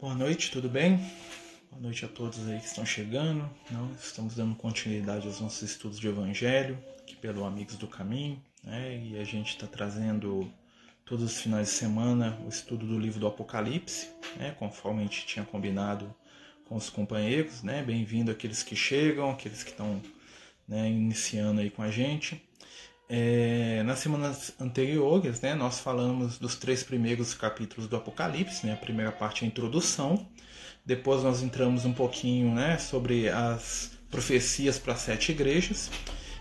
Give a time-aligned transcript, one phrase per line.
[0.00, 0.96] Boa noite, tudo bem?
[1.70, 3.46] Boa noite a todos aí que estão chegando.
[4.02, 8.96] Estamos dando continuidade aos nossos estudos de Evangelho, aqui pelo Amigos do Caminho, né?
[8.96, 10.50] e a gente está trazendo
[11.04, 14.08] todos os finais de semana o estudo do livro do Apocalipse,
[14.38, 14.56] né?
[14.58, 16.14] conforme a gente tinha combinado
[16.64, 17.62] com os companheiros.
[17.62, 17.82] Né?
[17.82, 20.00] Bem-vindo aqueles que chegam, aqueles que estão
[20.66, 22.42] né, iniciando aí com a gente.
[23.12, 28.64] É, nas semanas anteriores, né, nós falamos dos três primeiros capítulos do Apocalipse.
[28.64, 30.28] Né, a primeira parte é a introdução,
[30.86, 35.90] depois nós entramos um pouquinho né, sobre as profecias para as sete igrejas.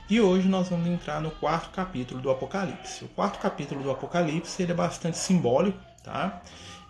[0.08, 3.04] E hoje nós vamos entrar no quarto capítulo do Apocalipse.
[3.04, 6.42] O quarto capítulo do Apocalipse ele é bastante simbólico, tá?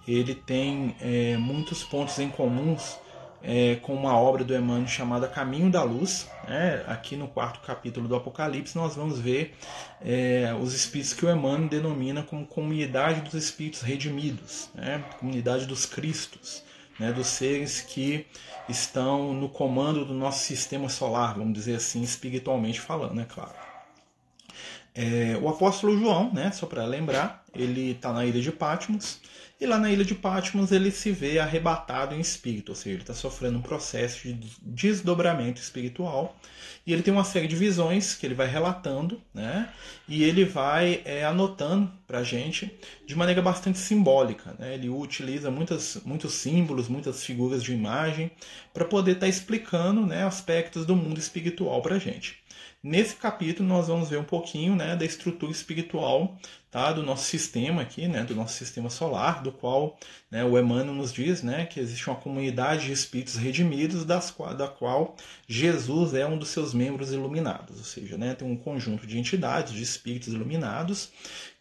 [0.06, 2.98] Ele tem é, muitos pontos em comuns
[3.42, 6.28] é, com uma obra do Emmanuel chamada Caminho da Luz.
[6.48, 6.84] Né?
[6.88, 9.56] Aqui no quarto capítulo do Apocalipse, nós vamos ver
[10.02, 15.04] é, os espíritos que o Emmanuel denomina como comunidade dos espíritos redimidos, né?
[15.20, 16.64] comunidade dos Cristos,
[17.00, 17.12] né?
[17.12, 18.26] dos seres que
[18.68, 23.70] estão no comando do nosso sistema solar, vamos dizer assim, espiritualmente falando, é claro.
[24.94, 29.22] É, o apóstolo João, né, só para lembrar, ele está na ilha de Patmos
[29.60, 33.02] e lá na ilha de Patmos ele se vê arrebatado em espírito, ou seja, ele
[33.02, 36.40] está sofrendo um processo de desdobramento espiritual.
[36.88, 39.70] E ele tem uma série de visões que ele vai relatando, né?
[40.08, 42.72] E ele vai é, anotando para a gente
[43.06, 44.56] de maneira bastante simbólica.
[44.58, 44.76] Né?
[44.76, 48.32] Ele utiliza muitas, muitos símbolos, muitas figuras de imagem
[48.74, 52.40] para poder estar tá explicando né, aspectos do mundo espiritual para a gente.
[52.82, 56.38] Nesse capítulo nós vamos ver um pouquinho né, da estrutura espiritual
[56.72, 59.98] tá, do nosso sistema aqui, né, do nosso sistema solar, do qual
[60.30, 64.68] né, o Emmanuel nos diz né, que existe uma comunidade de espíritos redimidos, das, da
[64.68, 65.16] qual
[65.48, 69.74] Jesus é um dos seus membros iluminados, ou seja, né, tem um conjunto de entidades,
[69.74, 71.10] de espíritos iluminados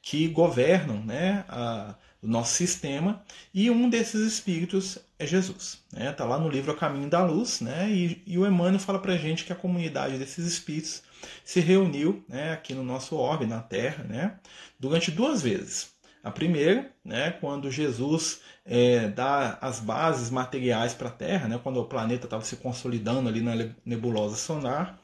[0.02, 3.22] que governam né, a, o nosso sistema,
[3.54, 5.80] e um desses espíritos é Jesus.
[5.92, 6.12] Está né?
[6.12, 7.90] Tá lá no livro A Caminho da Luz, né?
[7.90, 11.02] e, e o Emmanuel fala para a gente que a comunidade desses espíritos
[11.44, 14.38] se reuniu né, aqui no nosso orbe, na Terra, né,
[14.78, 15.96] durante duas vezes.
[16.22, 21.80] A primeira, né, quando Jesus é, dá as bases materiais para a Terra, né, quando
[21.80, 23.54] o planeta estava se consolidando ali na
[23.84, 25.00] nebulosa solar.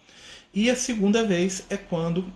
[0.52, 2.32] E a segunda vez é quando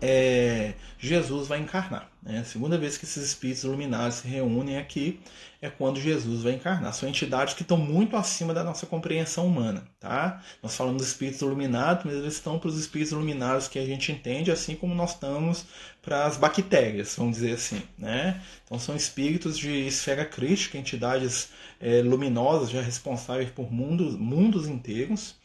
[0.00, 2.09] é, Jesus vai encarnar.
[2.22, 2.38] Né?
[2.40, 5.20] A segunda vez que esses espíritos iluminados se reúnem aqui
[5.62, 6.92] é quando Jesus vai encarnar.
[6.92, 9.86] São entidades que estão muito acima da nossa compreensão humana.
[9.98, 10.42] Tá?
[10.62, 14.12] Nós falamos dos espíritos iluminados, mas eles estão para os espíritos iluminados que a gente
[14.12, 15.64] entende, assim como nós estamos
[16.02, 17.82] para as bactérias, vamos dizer assim.
[17.98, 18.40] Né?
[18.64, 25.38] Então são espíritos de esfera crítica, entidades é, luminosas já responsáveis por mundos, mundos inteiros.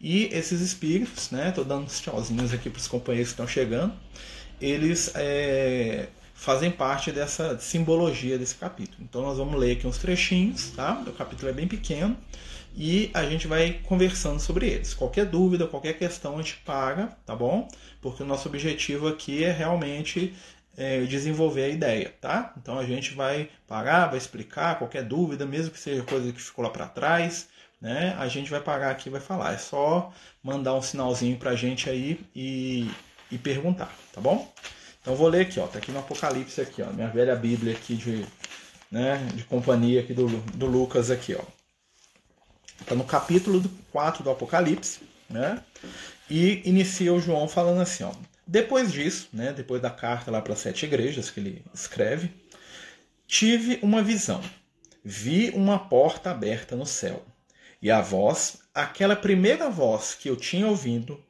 [0.00, 3.92] E esses espíritos, né, tô dando uns tchauzinhos aqui para os companheiros que estão chegando,
[4.58, 6.08] eles é,
[6.40, 8.96] fazem parte dessa simbologia desse capítulo.
[9.02, 11.02] Então nós vamos ler aqui uns trechinhos, tá?
[11.06, 12.16] O capítulo é bem pequeno
[12.74, 14.94] e a gente vai conversando sobre eles.
[14.94, 17.68] Qualquer dúvida, qualquer questão a gente paga, tá bom?
[18.00, 20.34] Porque o nosso objetivo aqui é realmente
[20.78, 22.54] é, desenvolver a ideia, tá?
[22.56, 26.64] Então a gente vai parar, vai explicar qualquer dúvida, mesmo que seja coisa que ficou
[26.64, 28.16] lá para trás, né?
[28.18, 29.52] A gente vai parar aqui e vai falar.
[29.52, 30.10] É só
[30.42, 32.90] mandar um sinalzinho para a gente aí e,
[33.30, 34.50] e perguntar, tá bom?
[35.00, 35.66] Então vou ler aqui, ó.
[35.66, 36.86] Tá aqui no Apocalipse aqui, ó.
[36.86, 38.26] Minha velha Bíblia aqui de,
[38.90, 41.42] né, de companhia aqui do, do Lucas aqui, ó.
[42.86, 43.62] Tá no capítulo
[43.92, 45.62] 4 do Apocalipse, né?
[46.28, 48.12] E inicia o João falando assim, ó.
[48.46, 52.32] Depois disso, né, depois da carta lá para as sete igrejas que ele escreve,
[53.26, 54.42] tive uma visão.
[55.04, 57.24] Vi uma porta aberta no céu
[57.80, 61.22] e a voz, aquela primeira voz que eu tinha ouvido,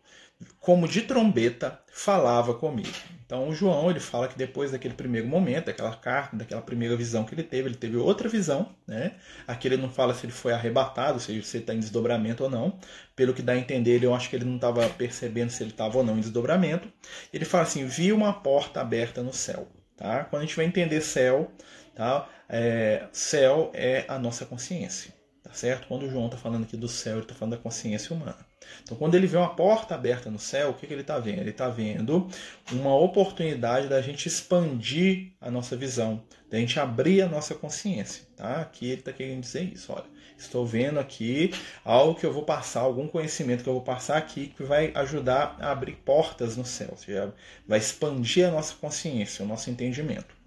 [0.58, 2.88] como de trombeta, falava comigo.
[3.30, 7.22] Então o João ele fala que depois daquele primeiro momento, daquela carta, daquela primeira visão
[7.22, 9.12] que ele teve, ele teve outra visão, né?
[9.46, 12.76] Aqui ele não fala se ele foi arrebatado, se ele está em desdobramento ou não.
[13.14, 15.96] Pelo que dá a entender, eu acho que ele não estava percebendo se ele estava
[15.96, 16.92] ou não em desdobramento.
[17.32, 19.68] Ele fala assim: vi uma porta aberta no céu.
[19.96, 20.24] Tá?
[20.24, 21.52] Quando a gente vai entender céu,
[21.94, 22.28] tá?
[22.48, 25.14] É, céu é a nossa consciência.
[25.44, 25.86] Tá certo?
[25.86, 28.49] Quando o João está falando aqui do céu, ele está falando da consciência humana.
[28.82, 31.40] Então, quando ele vê uma porta aberta no céu, o que, que ele está vendo?
[31.40, 32.28] Ele está vendo
[32.72, 38.24] uma oportunidade da gente expandir a nossa visão, da gente abrir a nossa consciência.
[38.36, 38.60] Tá?
[38.60, 39.92] Aqui ele está querendo dizer isso.
[39.92, 40.04] Olha,
[40.36, 41.52] estou vendo aqui
[41.84, 45.56] algo que eu vou passar, algum conhecimento que eu vou passar aqui que vai ajudar
[45.60, 47.34] a abrir portas no céu, ou seja,
[47.66, 50.40] vai expandir a nossa consciência, o nosso entendimento.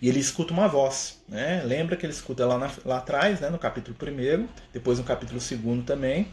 [0.00, 1.62] E ele escuta uma voz, né?
[1.64, 3.48] Lembra que ele escuta lá, na, lá atrás, né?
[3.48, 6.28] no capítulo 1, depois no capítulo 2 também,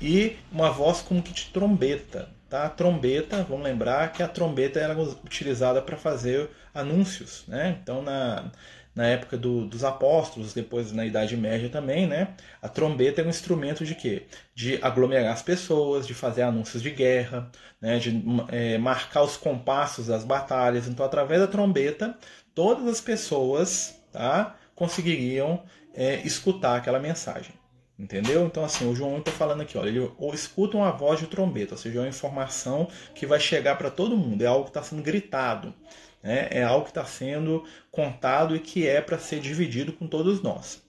[0.00, 2.28] e uma voz como que de trombeta.
[2.48, 2.64] Tá?
[2.64, 7.44] A trombeta, vamos lembrar que a trombeta era utilizada para fazer anúncios.
[7.46, 7.78] Né?
[7.80, 8.50] Então, na,
[8.94, 12.34] na época do, dos apóstolos, depois na Idade Média também, né?
[12.60, 14.26] A trombeta é um instrumento de quê?
[14.54, 17.50] De aglomerar as pessoas, de fazer anúncios de guerra,
[17.80, 17.98] né?
[17.98, 20.88] de é, marcar os compassos das batalhas.
[20.88, 22.18] Então, através da trombeta,
[22.54, 25.62] todas as pessoas tá, conseguiriam
[25.94, 27.59] é, escutar aquela mensagem.
[28.00, 28.46] Entendeu?
[28.46, 31.78] Então, assim, o João está falando aqui, olha, ele escuta uma voz de trombeta, ou
[31.78, 35.02] seja, é uma informação que vai chegar para todo mundo, é algo que está sendo
[35.02, 35.74] gritado,
[36.22, 36.48] né?
[36.50, 40.82] é algo que está sendo contado e que é para ser dividido com todos nós.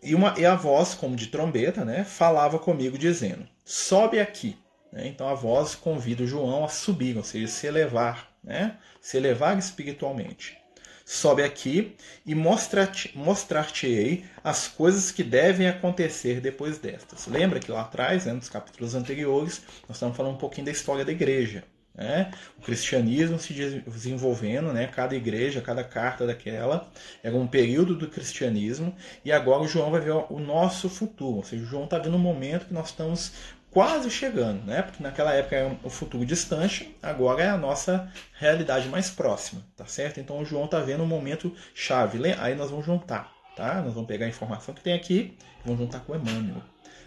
[0.00, 4.56] E, uma, e a voz, como de trombeta, né, falava comigo dizendo: sobe aqui.
[4.92, 5.08] Né?
[5.08, 8.78] Então a voz convida o João a subir, ou seja, se elevar, né?
[9.00, 10.61] se elevar espiritualmente.
[11.04, 17.26] Sobe aqui e mostrar-te-ei as coisas que devem acontecer depois destas.
[17.26, 21.04] Lembra que lá atrás, né, nos capítulos anteriores, nós estamos falando um pouquinho da história
[21.04, 21.64] da igreja.
[21.94, 22.30] Né?
[22.58, 24.86] O cristianismo se desenvolvendo, né?
[24.86, 26.90] cada igreja, cada carta daquela
[27.22, 31.44] era um período do cristianismo e agora o João vai ver o nosso futuro, ou
[31.44, 33.32] seja, o João está vendo um momento que nós estamos
[33.72, 34.82] quase chegando, né?
[34.82, 39.86] Porque naquela época era o futuro distante, agora é a nossa realidade mais próxima, tá
[39.86, 40.20] certo?
[40.20, 42.18] Então o João está vendo um momento chave.
[42.38, 43.80] Aí nós vamos juntar, tá?
[43.80, 46.62] Nós vamos pegar a informação que tem aqui e vamos juntar com o Emmanuel.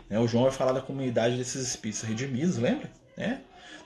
[0.10, 0.20] Né?
[0.20, 2.90] O João vai falar da comunidade desses espíritos redimidos, lembra?
[3.16, 3.42] Né?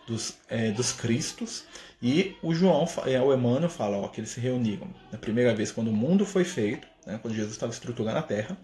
[0.07, 1.65] Dos, é, dos Cristos.
[2.01, 5.69] E o João, é, o Emmanuel fala ó, que eles se reuniram na primeira vez
[5.69, 7.19] quando o mundo foi feito, né?
[7.21, 8.57] quando Jesus estava estruturando a Terra.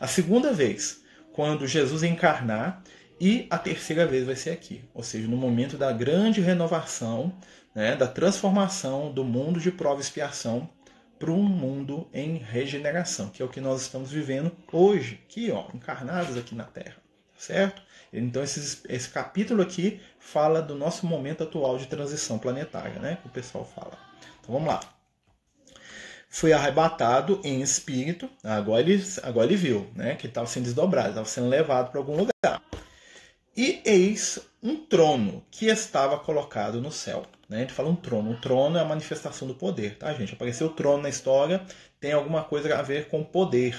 [0.00, 1.02] A segunda vez,
[1.32, 2.82] quando Jesus encarnar
[3.20, 7.34] e a terceira vez vai ser aqui, ou seja, no momento da grande renovação,
[7.74, 10.70] né, da transformação do mundo de prova e expiação
[11.18, 15.66] para um mundo em regeneração, que é o que nós estamos vivendo hoje, aqui, ó,
[15.74, 16.96] encarnados aqui na Terra,
[17.36, 17.82] certo?
[18.10, 23.28] Então esse, esse capítulo aqui fala do nosso momento atual de transição planetária, né, que
[23.28, 23.98] o pessoal fala.
[24.40, 24.80] Então vamos lá.
[26.26, 31.26] Foi arrebatado em espírito, agora ele, agora ele viu, né, que estava sendo desdobrado, estava
[31.26, 32.62] sendo levado para algum lugar.
[33.56, 37.26] E eis um trono que estava colocado no céu.
[37.48, 37.58] Né?
[37.58, 38.30] A gente fala um trono.
[38.30, 40.34] O trono é a manifestação do poder, tá, gente?
[40.34, 41.60] Apareceu o trono na história,
[41.98, 43.76] tem alguma coisa a ver com poder.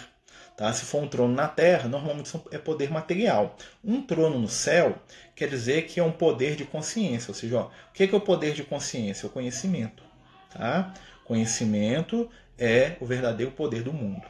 [0.57, 0.71] Tá?
[0.73, 3.55] Se for um trono na terra, normalmente é poder material.
[3.83, 4.99] Um trono no céu
[5.35, 7.31] quer dizer que é um poder de consciência.
[7.31, 9.27] Ou seja, ó, o que é o poder de consciência?
[9.27, 10.03] O conhecimento.
[10.53, 10.93] Tá?
[11.23, 12.29] Conhecimento
[12.59, 14.27] é o verdadeiro poder do mundo.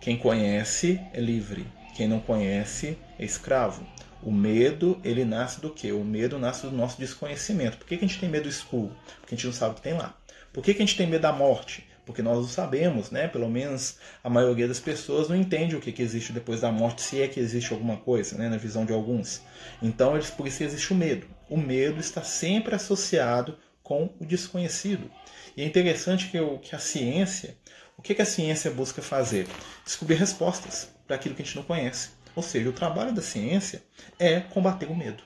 [0.00, 1.66] Quem conhece é livre.
[1.94, 3.86] Quem não conhece é escravo.
[4.22, 5.92] O medo, ele nasce do quê?
[5.92, 7.78] O medo nasce do nosso desconhecimento.
[7.78, 8.94] Por que, que a gente tem medo do escuro?
[9.20, 10.16] Porque a gente não sabe o que tem lá.
[10.52, 11.86] Por que, que a gente tem medo da morte?
[12.04, 13.28] Porque nós não sabemos, né?
[13.28, 17.02] Pelo menos a maioria das pessoas não entende o que, que existe depois da morte,
[17.02, 18.48] se é que existe alguma coisa, né?
[18.48, 19.42] Na visão de alguns.
[19.82, 21.26] Então, eles, por isso existe o medo.
[21.48, 25.10] O medo está sempre associado com o desconhecido.
[25.56, 27.56] E é interessante que, o, que a ciência,
[27.96, 29.46] o que, que a ciência busca fazer?
[29.84, 32.10] Descobrir respostas para aquilo que a gente não conhece.
[32.38, 33.82] Ou seja, o trabalho da ciência
[34.16, 35.24] é combater o medo.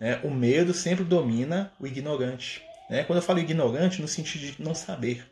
[0.00, 0.20] Né?
[0.24, 2.60] O medo sempre domina o ignorante.
[2.90, 3.04] Né?
[3.04, 5.24] Quando eu falo ignorante, no sentido de não saber.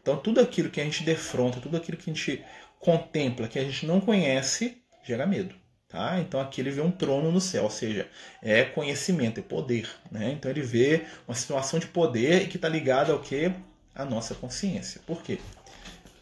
[0.00, 2.42] Então, tudo aquilo que a gente defronta, tudo aquilo que a gente
[2.80, 5.54] contempla, que a gente não conhece, gera medo.
[5.86, 6.18] Tá?
[6.18, 8.08] Então aqui ele vê um trono no céu, ou seja,
[8.42, 9.86] é conhecimento, é poder.
[10.10, 10.32] Né?
[10.32, 13.52] Então ele vê uma situação de poder que está ligada ao que?
[13.94, 15.02] A nossa consciência.
[15.06, 15.38] Por quê?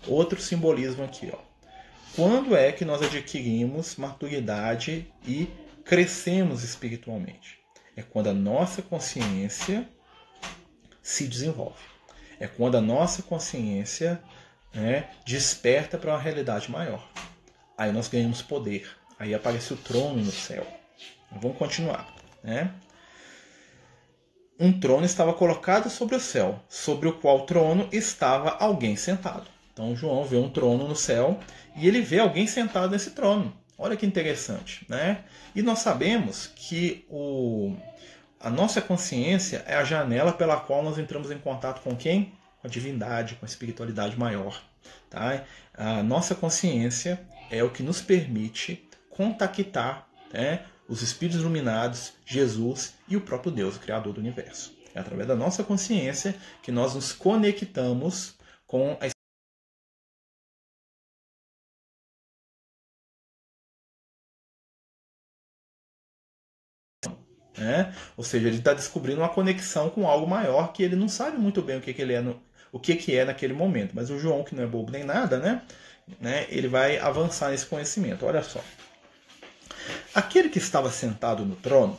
[0.04, 1.30] Outro simbolismo aqui.
[1.32, 1.51] Ó.
[2.14, 5.48] Quando é que nós adquirimos maturidade e
[5.82, 7.58] crescemos espiritualmente?
[7.96, 9.88] É quando a nossa consciência
[11.02, 11.82] se desenvolve.
[12.38, 14.22] É quando a nossa consciência
[14.74, 17.10] né, desperta para uma realidade maior.
[17.78, 18.90] Aí nós ganhamos poder.
[19.18, 20.66] Aí aparece o trono no céu.
[21.30, 22.14] Vamos continuar.
[22.42, 22.74] Né?
[24.60, 29.51] Um trono estava colocado sobre o céu, sobre o qual trono estava alguém sentado.
[29.72, 31.40] Então João vê um trono no céu
[31.76, 33.52] e ele vê alguém sentado nesse trono.
[33.78, 35.24] Olha que interessante, né?
[35.54, 37.74] E nós sabemos que o,
[38.38, 42.32] a nossa consciência é a janela pela qual nós entramos em contato com quem?
[42.60, 44.62] Com a divindade, com a espiritualidade maior.
[45.08, 45.44] Tá?
[45.74, 53.16] A nossa consciência é o que nos permite contactar né, os espíritos iluminados, Jesus e
[53.16, 54.72] o próprio Deus, o Criador do universo.
[54.94, 58.34] É através da nossa consciência que nós nos conectamos
[58.66, 59.06] com a
[68.16, 71.62] Ou seja, ele está descobrindo uma conexão com algo maior que ele não sabe muito
[71.62, 72.40] bem o que, que ele é no,
[72.70, 73.92] o que, que é naquele momento.
[73.94, 75.62] Mas o João, que não é bobo nem nada, né?
[76.20, 76.46] né?
[76.48, 78.26] ele vai avançar nesse conhecimento.
[78.26, 78.62] Olha só.
[80.14, 81.98] Aquele que estava sentado no trono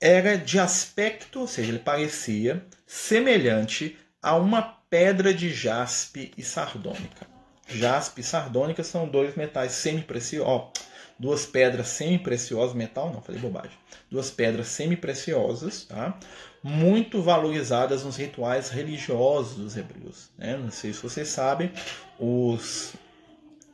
[0.00, 7.26] era de aspecto, ou seja, ele parecia semelhante a uma pedra de jaspe e sardônica.
[7.68, 10.70] Jaspe e sardônica são dois metais semi-preciosos,
[11.18, 13.76] duas pedras semi-preciosas, metal não, falei bobagem,
[14.10, 16.18] duas pedras semi-preciosas, tá?
[16.62, 20.30] muito valorizadas nos rituais religiosos dos hebreus.
[20.36, 20.56] Né?
[20.56, 21.72] Não sei se vocês sabem,
[22.18, 22.94] os,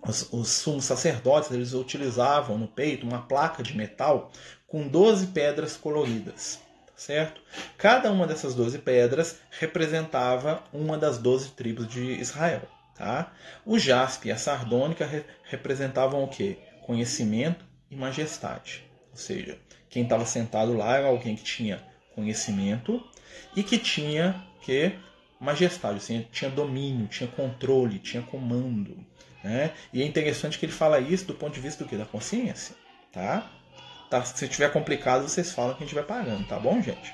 [0.07, 4.31] os, os sumos sacerdotes eles utilizavam no peito uma placa de metal
[4.67, 6.61] com 12 pedras coloridas.
[6.87, 7.41] Tá certo?
[7.79, 12.63] Cada uma dessas 12 pedras representava uma das 12 tribos de Israel.
[12.95, 13.33] Tá?
[13.65, 16.59] O jaspe e a sardônica re representavam o quê?
[16.83, 18.85] Conhecimento e majestade.
[19.11, 19.59] Ou seja,
[19.89, 21.83] quem estava sentado lá era alguém que tinha
[22.15, 23.03] conhecimento
[23.57, 24.93] e que tinha que
[25.41, 28.97] majestade, assim, tinha domínio, tinha controle, tinha comando.
[29.43, 29.73] Né?
[29.93, 31.97] E é interessante que ele fala isso do ponto de vista do que?
[31.97, 32.77] Da consciência.
[33.13, 33.51] Tá?
[34.09, 34.25] tá?
[34.25, 37.13] Se tiver complicado, vocês falam que a gente vai pagando, tá bom, gente?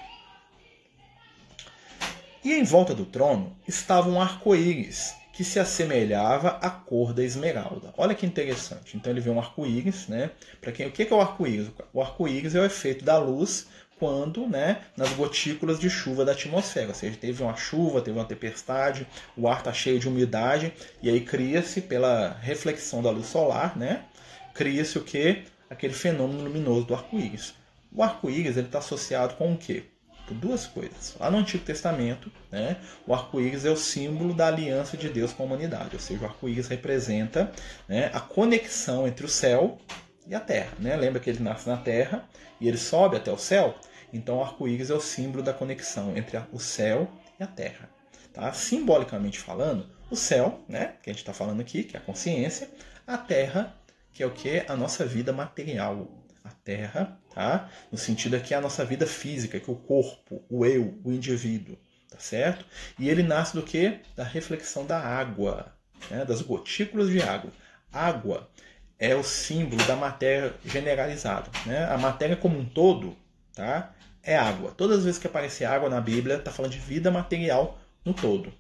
[2.44, 7.94] E em volta do trono estava um arco-íris que se assemelhava à cor da esmeralda.
[7.96, 8.96] Olha que interessante.
[8.96, 10.32] Então ele vê um arco-íris, né?
[10.60, 11.70] Para quem o que é o arco-íris?
[11.92, 13.68] O arco-íris é o efeito da luz
[14.00, 16.88] quando, né, nas gotículas de chuva da atmosfera.
[16.88, 21.08] Ou seja, teve uma chuva, teve uma tempestade, o ar está cheio de umidade e
[21.08, 24.06] aí cria-se pela reflexão da luz solar, né?
[24.52, 25.44] Cria-se o que?
[25.70, 27.54] Aquele fenômeno luminoso do arco-íris.
[27.92, 29.84] O arco-íris ele está associado com o quê?
[30.28, 31.16] Por duas coisas.
[31.18, 35.42] Lá no Antigo Testamento, né, o arco-íris é o símbolo da aliança de Deus com
[35.42, 37.50] a humanidade, ou seja, o arco-íris representa
[37.88, 39.78] né, a conexão entre o céu
[40.26, 40.72] e a terra.
[40.78, 40.94] Né?
[40.94, 42.28] Lembra que ele nasce na terra
[42.60, 43.74] e ele sobe até o céu?
[44.12, 47.88] Então o arco-íris é o símbolo da conexão entre o céu e a terra.
[48.32, 48.52] Tá?
[48.52, 52.70] Simbolicamente falando, o céu, né, que a gente está falando aqui, que é a consciência,
[53.06, 53.74] a terra,
[54.12, 54.64] que é o que?
[54.68, 56.08] A nossa vida material,
[56.44, 57.70] a terra, tá?
[57.92, 61.78] No sentido aqui a nossa vida física, que é o corpo, o eu, o indivíduo,
[62.10, 62.64] tá certo?
[62.98, 64.00] E ele nasce do que?
[64.16, 65.72] Da reflexão da água,
[66.10, 66.24] né?
[66.24, 67.52] das gotículas de água.
[67.92, 68.50] Água
[68.98, 71.84] é o símbolo da matéria generalizada, né?
[71.84, 73.16] A matéria como um todo,
[73.54, 73.94] tá?
[74.20, 74.72] É água.
[74.72, 78.52] Todas as vezes que aparece água na Bíblia, está falando de vida material no todo.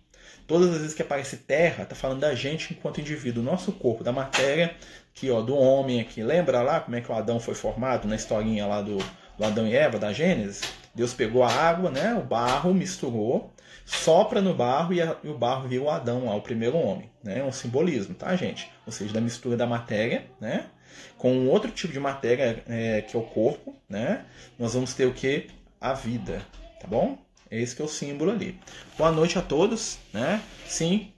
[0.46, 4.12] Todas as vezes que aparece terra, está falando da gente enquanto indivíduo, nosso corpo, da
[4.12, 4.76] matéria
[5.18, 6.22] aqui, ó, do homem aqui.
[6.22, 8.98] Lembra lá como é que o Adão foi formado na historinha lá do,
[9.36, 10.62] do Adão e Eva, da Gênesis?
[10.94, 13.52] Deus pegou a água, né, o barro, misturou,
[13.84, 17.10] sopra no barro e, a, e o barro viu o Adão o primeiro homem.
[17.22, 17.40] Né?
[17.40, 18.70] É um simbolismo, tá, gente?
[18.86, 20.66] Ou seja, da mistura da matéria, né?
[21.16, 24.24] Com um outro tipo de matéria é, que é o corpo, né?
[24.58, 25.48] Nós vamos ter o que?
[25.80, 26.42] A vida,
[26.80, 27.18] tá bom?
[27.50, 28.58] Esse que é o símbolo ali.
[28.96, 30.42] Boa noite a todos, né?
[30.66, 31.12] Sim,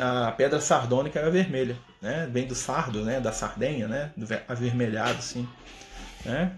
[0.00, 2.28] a pedra sardônica era vermelha, né?
[2.32, 3.20] Vem do sardo, né?
[3.20, 4.12] Da sardenha, né?
[4.16, 5.48] Do avermelhado, sim,
[6.24, 6.52] né?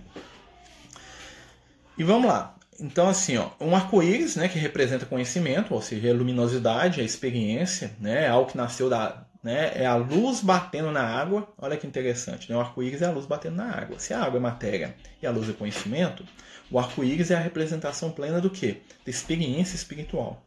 [1.97, 2.55] E vamos lá.
[2.81, 7.91] Então, assim, ó, um arco-íris, né, que representa conhecimento, ou seja, a luminosidade, a experiência,
[7.99, 11.49] né, é algo que nasceu da, né, é a luz batendo na água.
[11.59, 12.57] Olha que interessante, né?
[12.57, 13.99] O arco-íris é a luz batendo na água.
[13.99, 16.25] Se a água é matéria e a luz é conhecimento,
[16.71, 18.83] o arco-íris é a representação plena do quê?
[19.05, 20.45] Da experiência espiritual.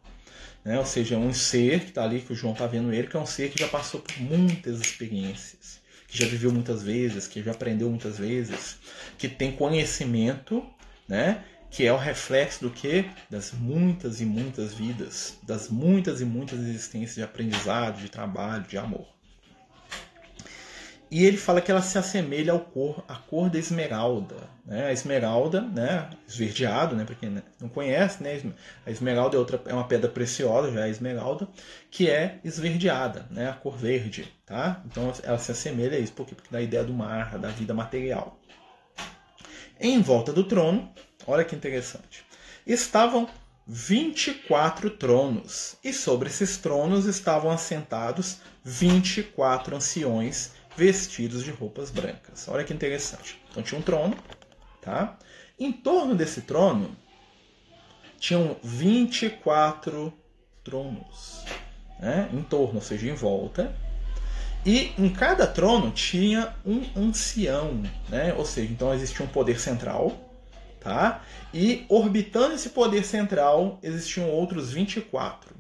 [0.64, 0.78] Né?
[0.78, 3.18] Ou seja, é um ser que está ali, que o João está vendo ele, que
[3.18, 7.42] é um ser que já passou por muitas experiências, que já viveu muitas vezes, que
[7.42, 8.78] já aprendeu muitas vezes,
[9.18, 10.64] que tem conhecimento,
[11.08, 11.44] né?
[11.72, 13.06] que é o reflexo do que?
[13.30, 18.78] Das muitas e muitas vidas, das muitas e muitas existências de aprendizado, de trabalho, de
[18.78, 19.08] amor.
[21.12, 24.50] E ele fala que ela se assemelha ao cor, à cor da esmeralda.
[24.66, 24.86] Né?
[24.86, 26.10] A esmeralda, né?
[26.26, 27.04] esverdeado, né?
[27.04, 28.42] para quem não conhece, né?
[28.86, 31.50] a esmeralda é, outra, é uma pedra preciosa, já é a esmeralda,
[31.90, 33.50] que é esverdeada, né?
[33.50, 34.32] a cor verde.
[34.46, 34.82] Tá?
[34.86, 36.34] Então ela se assemelha a isso, por quê?
[36.34, 38.40] porque dá a ideia do mar, da vida material.
[39.78, 40.90] Em volta do trono,
[41.28, 42.24] olha que interessante,
[42.66, 43.28] estavam
[43.68, 52.48] 24 tronos, e sobre esses tronos estavam assentados 24 anciões vestidos de roupas brancas.
[52.48, 53.42] Olha que interessante.
[53.50, 54.16] Então tinha um trono,
[54.82, 55.18] tá?
[55.60, 56.96] Em torno desse trono
[58.20, 60.14] tinham 24
[60.64, 61.44] tronos,
[62.00, 62.30] né?
[62.34, 63.76] Em torno, ou seja, em volta.
[64.66, 68.34] E em cada trono tinha um ancião, né?
[68.36, 70.32] Ou seja, então existia um poder central,
[70.80, 71.24] tá?
[71.54, 75.56] E orbitando esse poder central existiam outros 24.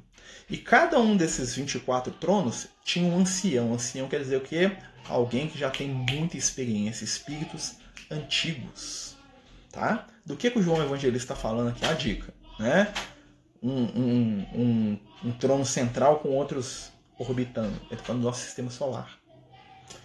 [0.47, 3.73] E cada um desses 24 tronos tinha um ancião.
[3.73, 4.71] Ancião quer dizer o quê?
[5.07, 7.75] Alguém que já tem muita experiência, espíritos
[8.09, 9.15] antigos,
[9.71, 10.07] tá?
[10.25, 11.85] Do que, que o João Evangelista está falando aqui?
[11.85, 12.93] A dica, né?
[13.61, 17.75] Um, um, um, um, trono central com outros orbitando.
[17.85, 19.19] Ele está falando do nosso sistema solar.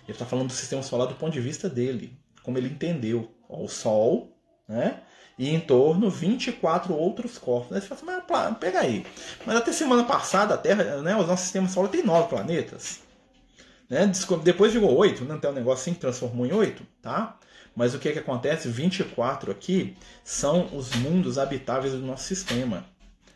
[0.04, 3.32] Ele está falando do sistema solar do ponto de vista dele, como ele entendeu.
[3.48, 4.36] Ó, o Sol,
[4.68, 5.00] né?
[5.38, 7.72] e em torno 24 outros corpos.
[7.72, 9.06] Aí você fala assim, mas pega aí.
[9.44, 13.00] Mas até semana passada a Terra, né, o nosso sistema solar tem nove planetas.
[13.88, 14.10] Né?
[14.42, 15.40] Depois oito, não né?
[15.40, 17.38] tem um negócio assim que transformou em oito, tá?
[17.74, 18.68] Mas o que, que acontece?
[18.68, 22.84] 24 aqui são os mundos habitáveis do nosso sistema.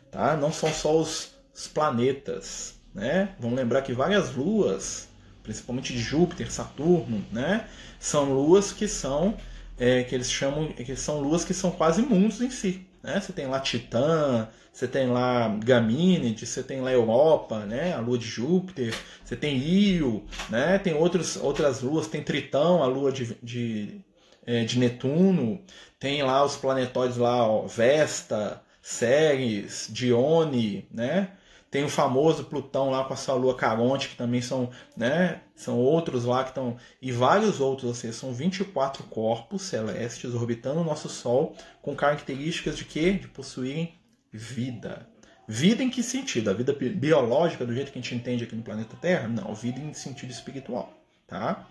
[0.09, 0.35] Tá?
[0.35, 2.75] Não são só os, os planetas.
[2.93, 3.35] Né?
[3.39, 5.07] Vamos lembrar que várias luas,
[5.43, 7.67] principalmente de Júpiter, Saturno, né?
[7.99, 9.37] são luas que são
[9.77, 12.85] é, que eles chamam que são luas que são quase mundos em si.
[13.03, 13.19] Né?
[13.19, 17.93] Você tem lá Titã, você tem lá Gamínide, você tem lá Europa, né?
[17.93, 18.93] a lua de Júpiter,
[19.23, 20.77] você tem Io, né?
[20.79, 24.01] tem outros, outras luas, tem Tritão, a lua de, de
[24.45, 25.61] é, de Netuno,
[25.99, 31.29] tem lá os planetóides lá, ó, Vesta, Ceres, Dione, né?
[31.71, 35.79] Tem o famoso Plutão lá com a sua lua Caronte, que também são, né, são
[35.79, 36.75] outros lá que estão.
[37.01, 42.77] E vários outros, ou seja, são 24 corpos celestes orbitando o nosso Sol com características
[42.77, 43.13] de quê?
[43.13, 43.93] De possuírem
[44.33, 45.07] vida.
[45.47, 46.49] Vida em que sentido?
[46.49, 49.29] A vida biológica, do jeito que a gente entende aqui no planeta Terra?
[49.29, 50.93] Não, vida em sentido espiritual.
[51.25, 51.65] Tá?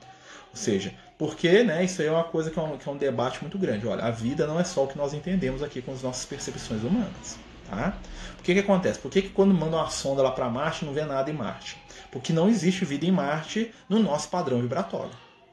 [0.50, 2.96] Ou seja, porque né, isso aí é uma coisa que é, um, que é um
[2.96, 3.86] debate muito grande.
[3.86, 6.82] Olha, a vida não é só o que nós entendemos aqui com as nossas percepções
[6.82, 7.38] humanas.
[7.70, 7.96] Tá?
[8.36, 8.98] Por que, que acontece?
[8.98, 11.76] Por que, que quando manda uma sonda lá para Marte não vê nada em Marte?
[12.10, 15.12] Porque não existe vida em Marte no nosso padrão vibratório.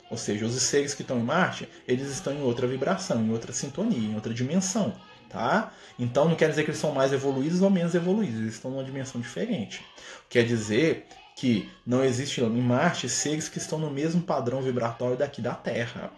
[0.10, 3.54] Ou seja, os seres que estão em Marte, eles estão em outra vibração, em outra
[3.54, 4.94] sintonia, em outra dimensão.
[5.30, 5.72] Tá?
[6.00, 8.84] Então não quer dizer que eles são mais evoluídos ou menos evoluídos, eles estão numa
[8.84, 9.86] dimensão diferente.
[10.30, 11.06] Quer dizer
[11.36, 16.10] que não existe em Marte seres que estão no mesmo padrão vibratório daqui da Terra.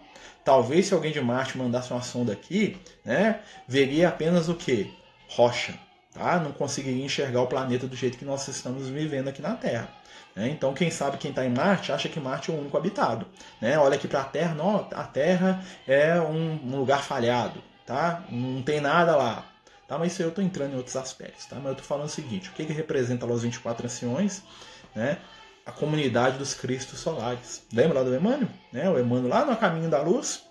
[0.44, 4.90] Talvez se alguém de Marte mandasse uma sonda aqui, né, veria apenas o que?
[5.28, 5.74] Rocha.
[6.12, 6.38] Tá?
[6.38, 9.88] Não conseguiria enxergar o planeta do jeito que nós estamos vivendo aqui na Terra.
[10.34, 10.48] Né?
[10.48, 13.26] Então, quem sabe quem está em Marte acha que Marte é o único habitado.
[13.60, 13.78] Né?
[13.78, 18.24] Olha aqui para a Terra, não, a Terra é um, um, lugar falhado, tá?
[18.30, 19.44] não tem nada lá.
[19.86, 19.98] Tá?
[19.98, 21.46] Mas isso eu estou entrando em outros aspectos.
[21.46, 21.56] Tá?
[21.56, 24.42] Mas eu estou falando o seguinte: o que, que representa lá os 24 anciões?
[24.94, 25.18] né,
[25.64, 27.62] a comunidade dos Cristos solares.
[27.72, 28.48] Lembra lá do Emmanuel?
[28.72, 28.88] Né?
[28.88, 30.42] O Emmanuel lá no Caminho da Luz,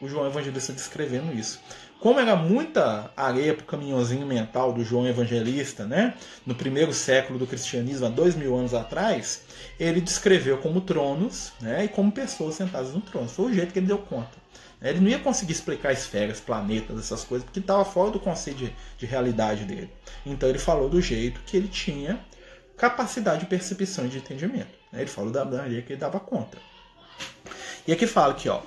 [0.00, 1.60] o João Evangelista descrevendo isso.
[2.00, 6.14] Como era muita areia para o caminhãozinho mental do João Evangelista, né?
[6.44, 9.42] no primeiro século do cristianismo, há dois mil anos atrás,
[9.80, 11.84] ele descreveu como tronos né?
[11.84, 13.28] e como pessoas sentadas no trono.
[13.28, 14.46] Foi o jeito que ele deu conta.
[14.82, 18.72] Ele não ia conseguir explicar esferas, planetas, essas coisas, porque estava fora do conceito de,
[18.98, 19.90] de realidade dele.
[20.24, 22.20] Então ele falou do jeito que ele tinha
[22.76, 24.68] capacidade de percepção e de entendimento.
[24.92, 26.58] Ele fala da Maria que ele dava conta.
[27.86, 28.60] E aqui fala que, ó,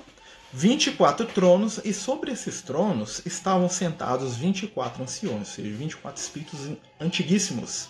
[0.52, 7.88] 24 tronos, e sobre esses tronos estavam sentados 24 anciões, ou seja, 24 espíritos antiguíssimos,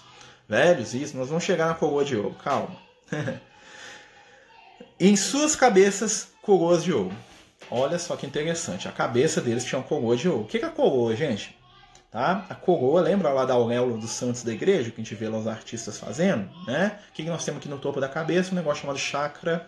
[0.48, 2.76] velhos, isso, nós vamos chegar na coroa de ouro, calma.
[5.00, 7.16] em suas cabeças, coroas de ouro.
[7.70, 10.42] Olha só que interessante, a cabeça deles tinha uma coroa de ouro.
[10.42, 11.56] O que é a coroa, gente?
[12.10, 12.44] Tá?
[12.50, 15.38] A coroa, lembra lá da auréola dos santos da igreja, que a gente vê lá
[15.38, 16.50] os artistas fazendo?
[16.66, 16.98] Né?
[17.08, 18.50] O que nós temos aqui no topo da cabeça?
[18.50, 19.66] Um negócio chamado chakra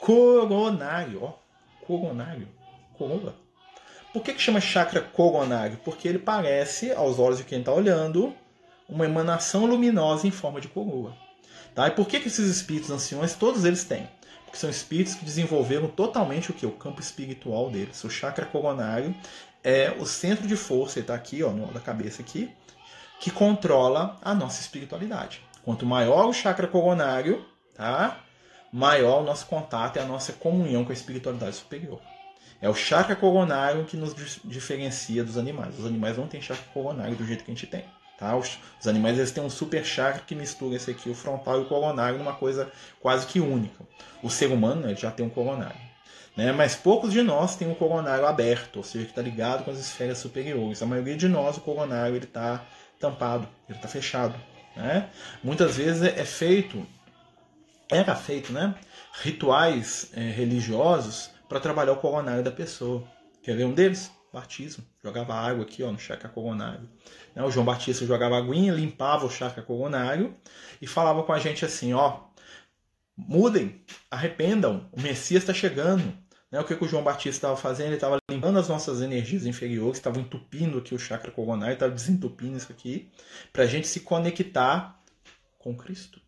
[0.00, 1.22] coronário.
[1.22, 1.43] Ó,
[1.86, 2.48] coronário.
[2.96, 3.34] Coroa.
[4.12, 5.78] Por que, que chama chakra coronário?
[5.84, 8.32] Porque ele parece, aos olhos de quem está olhando,
[8.88, 11.16] uma emanação luminosa em forma de coroa.
[11.74, 11.88] Tá?
[11.88, 14.08] E por que, que esses espíritos anciões, todos eles têm?
[14.44, 16.64] Porque são espíritos que desenvolveram totalmente o que?
[16.64, 18.04] O campo espiritual deles.
[18.04, 19.14] O chakra coronário
[19.64, 22.54] é o centro de força, ele está aqui, ó, no, da cabeça aqui,
[23.18, 25.42] que controla a nossa espiritualidade.
[25.64, 27.44] Quanto maior o chakra coronário,
[27.74, 28.23] tá?
[28.74, 32.00] Maior o nosso contato e a nossa comunhão com a espiritualidade superior.
[32.60, 34.12] É o chakra coronário que nos
[34.44, 35.78] diferencia dos animais.
[35.78, 37.84] Os animais não têm chakra coronário do jeito que a gente tem.
[38.18, 38.36] Tá?
[38.36, 41.62] Os, os animais eles têm um super chakra que mistura esse aqui, o frontal e
[41.62, 42.68] o coronário, numa coisa
[43.00, 43.84] quase que única.
[44.20, 45.78] O ser humano né, já tem um coronário.
[46.36, 46.50] Né?
[46.50, 49.78] Mas poucos de nós têm o coronário aberto, ou seja, que está ligado com as
[49.78, 50.82] esferas superiores.
[50.82, 52.64] A maioria de nós, o coronário está
[52.98, 54.34] tampado, ele está fechado.
[54.74, 55.08] Né?
[55.44, 56.84] Muitas vezes é feito,
[57.90, 58.74] era feito, né?
[59.22, 63.04] rituais é, religiosos para trabalhar o coronário da pessoa.
[63.42, 64.10] Quer ver um deles?
[64.32, 64.84] Batismo.
[65.02, 66.88] Jogava água aqui ó, no chakra coronário.
[67.34, 67.42] Né?
[67.44, 70.34] O João Batista jogava aguinha, limpava o chakra coronário
[70.82, 72.22] e falava com a gente assim: ó,
[73.16, 76.12] mudem, arrependam, o Messias está chegando.
[76.50, 76.58] Né?
[76.58, 77.88] O que, que o João Batista estava fazendo?
[77.88, 82.56] Ele estava limpando as nossas energias inferiores, estava entupindo aqui o chakra coronário, estava desentupindo
[82.56, 83.12] isso aqui,
[83.52, 85.00] para a gente se conectar
[85.60, 86.23] com Cristo.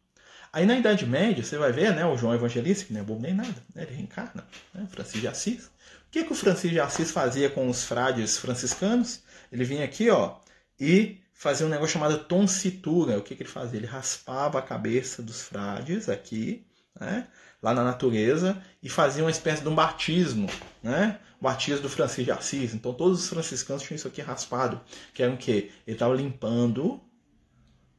[0.53, 3.23] Aí na Idade Média, você vai ver né, o João Evangelista, que não é bobo
[3.23, 5.67] nem nada, né, ele reencarna, né, Francisco de Assis.
[5.67, 9.23] O que, que o Francisco de Assis fazia com os frades franciscanos?
[9.53, 10.37] Ele vinha aqui ó,
[10.81, 13.19] e fazia um negócio chamado tonsitura.
[13.19, 13.79] O que, que ele fazia?
[13.79, 16.67] Ele raspava a cabeça dos frades aqui,
[16.99, 17.27] né?
[17.63, 20.49] lá na natureza e faziam uma espécie de um batismo,
[20.83, 21.19] né?
[21.41, 22.75] O batismo do Francisco de Assis.
[22.75, 24.81] Então todos os franciscanos tinham isso aqui raspado,
[25.13, 25.71] que era o quê?
[25.87, 27.01] Ele estava limpando,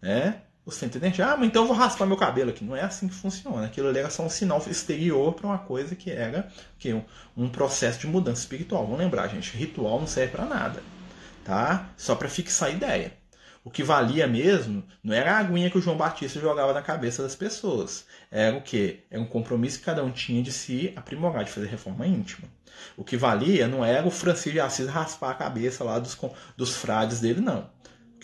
[0.02, 0.44] né?
[0.68, 1.28] O centro de energia.
[1.28, 2.62] Ah, mas então eu vou raspar meu cabelo aqui.
[2.62, 3.66] Não é assim que funciona.
[3.66, 7.06] Aquilo ali era só um sinal exterior para uma coisa que era que um,
[7.38, 8.84] um processo de mudança espiritual.
[8.84, 10.84] Vamos lembrar, gente, ritual não serve para nada,
[11.46, 11.90] tá?
[11.96, 13.14] Só para fixar a ideia.
[13.64, 17.24] O que valia mesmo não era a aguinha que o João Batista jogava na cabeça
[17.24, 18.06] das pessoas.
[18.30, 19.06] Era o quê?
[19.10, 22.46] Era um compromisso que cada um tinha de se aprimorar, de fazer reforma íntima.
[22.96, 26.18] O que valia não era o Francisco de Assis raspar a cabeça lá dos,
[26.56, 27.70] dos frades dele, não.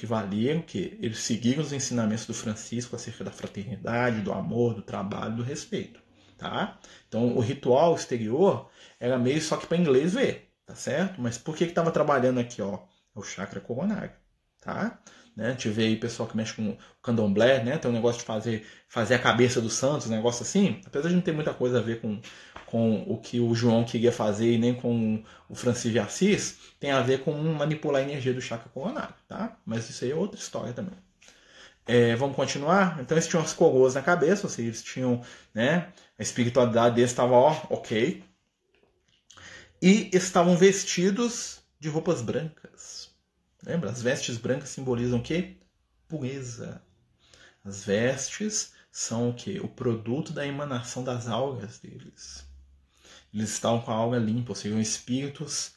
[0.03, 0.97] Que valia era o quê?
[0.99, 6.01] Eles seguiram os ensinamentos do Francisco acerca da fraternidade, do amor, do trabalho, do respeito.
[6.37, 6.77] Tá?
[7.07, 11.21] Então o ritual exterior era meio só que para inglês ver, tá certo?
[11.21, 12.61] Mas por que estava trabalhando aqui?
[12.61, 12.79] Ó?
[13.15, 14.11] É o chakra coronário.
[14.59, 14.99] Tá?
[15.37, 15.55] Né?
[15.57, 17.77] Vê aí pessoal que mexe com o candomblé, né?
[17.77, 20.81] Tem um negócio de fazer, fazer a cabeça dos santos, um negócio assim.
[20.85, 22.19] Apesar de não ter muita coisa a ver com,
[22.73, 26.89] com o que o João queria fazer e nem com o Francisco de Assis, tem
[26.89, 29.55] a ver com manipular a energia do chakra coronário, tá?
[29.63, 30.97] Mas isso aí é outra história também.
[31.85, 32.99] É, vamos continuar?
[32.99, 35.21] Então eles tinham as coroas na cabeça, ou seja, eles tinham,
[35.53, 35.93] né?
[36.17, 38.23] A espiritualidade deles estava, ó, ok.
[39.79, 43.11] E estavam vestidos de roupas brancas.
[43.63, 43.91] Lembra?
[43.91, 45.57] As vestes brancas simbolizam o quê?
[46.07, 46.81] Pureza.
[47.63, 49.59] As vestes são o quê?
[49.63, 52.51] O produto da emanação das algas deles.
[53.33, 55.73] Eles estavam com a alga limpa, ou seja, espíritos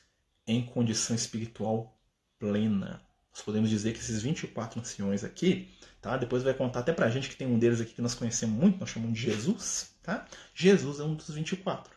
[0.46, 1.98] em condição espiritual
[2.38, 3.02] plena.
[3.32, 6.16] Nós podemos dizer que esses 24 anciões aqui, tá?
[6.16, 8.78] Depois vai contar até pra gente que tem um deles aqui que nós conhecemos muito,
[8.78, 10.26] nós chamamos de Jesus, tá?
[10.54, 11.94] Jesus é um dos 24,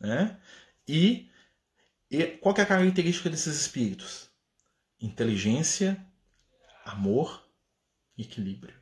[0.00, 0.38] né?
[0.86, 1.30] E,
[2.10, 4.28] e qual é a característica desses espíritos?
[5.00, 6.04] inteligência,
[6.84, 7.48] amor
[8.16, 8.77] equilíbrio.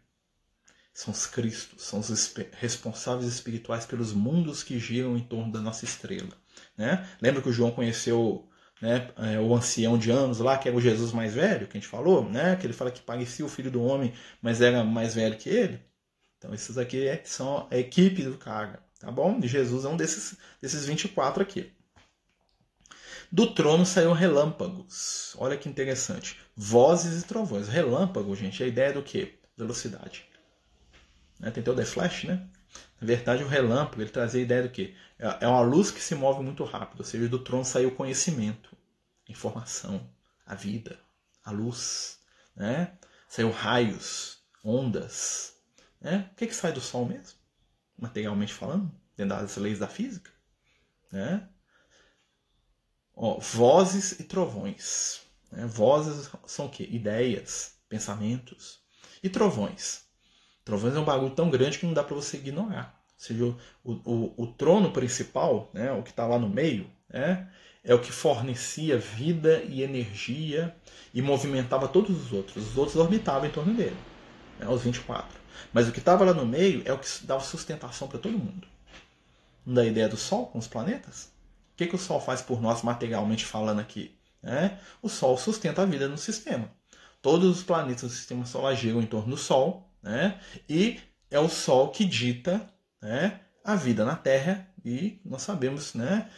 [0.96, 5.84] São os Cristos, são os responsáveis espirituais pelos mundos que giram em torno da nossa
[5.84, 6.30] estrela.
[6.74, 7.06] Né?
[7.20, 8.48] Lembra que o João conheceu
[8.80, 11.80] né, é, o ancião de anos lá, que era o Jesus mais velho, que a
[11.80, 12.56] gente falou, né?
[12.56, 15.82] que ele fala que parecia o filho do homem, mas era mais velho que ele?
[16.38, 19.38] Então, esses aqui é, são a equipe do cara, tá bom?
[19.42, 21.74] E Jesus é um desses, desses 24 aqui.
[23.30, 25.36] Do trono saíram relâmpagos.
[25.36, 26.38] Olha que interessante.
[26.56, 27.68] Vozes e trovões.
[27.68, 29.38] Relâmpago, gente, é a ideia do quê?
[29.58, 30.25] Velocidade.
[31.38, 31.50] Né?
[31.50, 32.48] Tem o The Flash, né?
[33.00, 34.94] Na verdade, o relâmpago ele trazia a ideia do quê?
[35.18, 37.00] É, é uma luz que se move muito rápido.
[37.00, 38.76] Ou seja, do trono saiu conhecimento,
[39.28, 40.08] informação,
[40.44, 40.98] a vida,
[41.44, 42.18] a luz.
[42.54, 42.92] Né?
[43.28, 45.54] Saiu raios, ondas.
[46.00, 46.28] Né?
[46.32, 47.38] O que, que sai do Sol mesmo?
[47.98, 50.30] Materialmente falando, dentro das leis da física.
[51.10, 51.48] Né?
[53.14, 55.22] Ó, vozes e trovões.
[55.50, 55.66] Né?
[55.66, 56.86] Vozes são o quê?
[56.90, 58.80] Ideias, pensamentos.
[59.22, 60.05] E trovões.
[60.66, 63.00] Trovões é um bagulho tão grande que não dá para você ignorar.
[63.14, 67.48] Ou seja, o, o, o trono principal, né, o que está lá no meio, né,
[67.84, 70.74] é o que fornecia vida e energia
[71.14, 72.70] e movimentava todos os outros.
[72.70, 73.96] Os outros orbitavam em torno dele,
[74.58, 75.38] né, os 24.
[75.72, 78.66] Mas o que estava lá no meio é o que dava sustentação para todo mundo.
[79.64, 81.26] Dá ideia do Sol com os planetas?
[81.74, 84.18] O que, que o Sol faz por nós materialmente falando aqui?
[84.42, 86.68] É, o Sol sustenta a vida no sistema.
[87.22, 90.40] Todos os planetas do sistema solar giram em torno do Sol, né?
[90.68, 92.64] e é o Sol que dita
[93.02, 96.30] né, a vida na Terra, e nós sabemos né,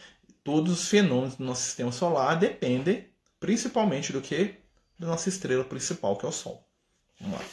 [0.43, 3.07] todos os fenômenos do nosso sistema solar dependem
[3.39, 4.55] principalmente do que?
[4.97, 6.67] Da nossa estrela principal, que é o Sol.
[7.21, 7.45] Vamos lá.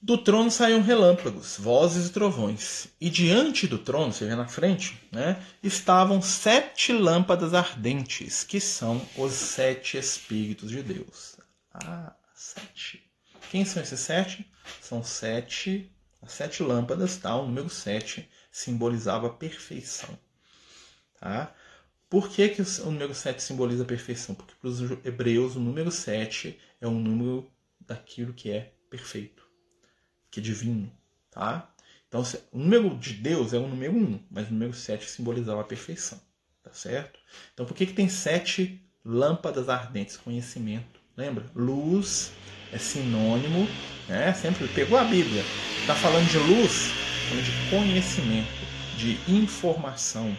[0.00, 5.00] Do trono saíam relâmpagos, vozes e trovões, e diante do trono, você vê na frente,
[5.10, 11.36] né, estavam sete lâmpadas ardentes, que são os sete Espíritos de Deus.
[11.72, 13.07] Ah, sete.
[13.50, 14.50] Quem são esses sete?
[14.80, 17.34] São sete, as sete lâmpadas, tá?
[17.36, 20.18] O número sete simbolizava a perfeição.
[21.20, 21.54] Tá?
[22.08, 24.34] Por que, que o número 7 simboliza a perfeição?
[24.34, 29.48] Porque para os hebreus o número 7 é um número daquilo que é perfeito
[30.30, 30.90] que é divino,
[31.30, 31.72] tá?
[32.06, 35.64] Então, o número de Deus é o número 1, mas o número 7 simbolizava a
[35.64, 36.20] perfeição,
[36.62, 37.18] tá certo?
[37.52, 40.16] Então, por que, que tem sete lâmpadas ardentes?
[40.16, 40.97] Conhecimento.
[41.18, 41.44] Lembra?
[41.52, 42.30] Luz
[42.72, 43.66] é sinônimo,
[44.08, 44.32] né?
[44.34, 45.42] Sempre pegou a Bíblia.
[45.80, 46.92] Está falando de luz,
[47.28, 48.48] falando de conhecimento,
[48.96, 50.32] de informação,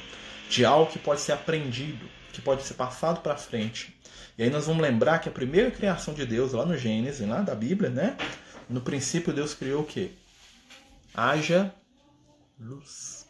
[0.50, 3.94] de algo que pode ser aprendido, que pode ser passado para frente.
[4.38, 7.42] E aí nós vamos lembrar que a primeira criação de Deus, lá no Gênesis, lá
[7.42, 8.16] da Bíblia, né?
[8.70, 10.12] No princípio, Deus criou o quê?
[11.14, 11.76] Haja
[12.58, 13.28] luz,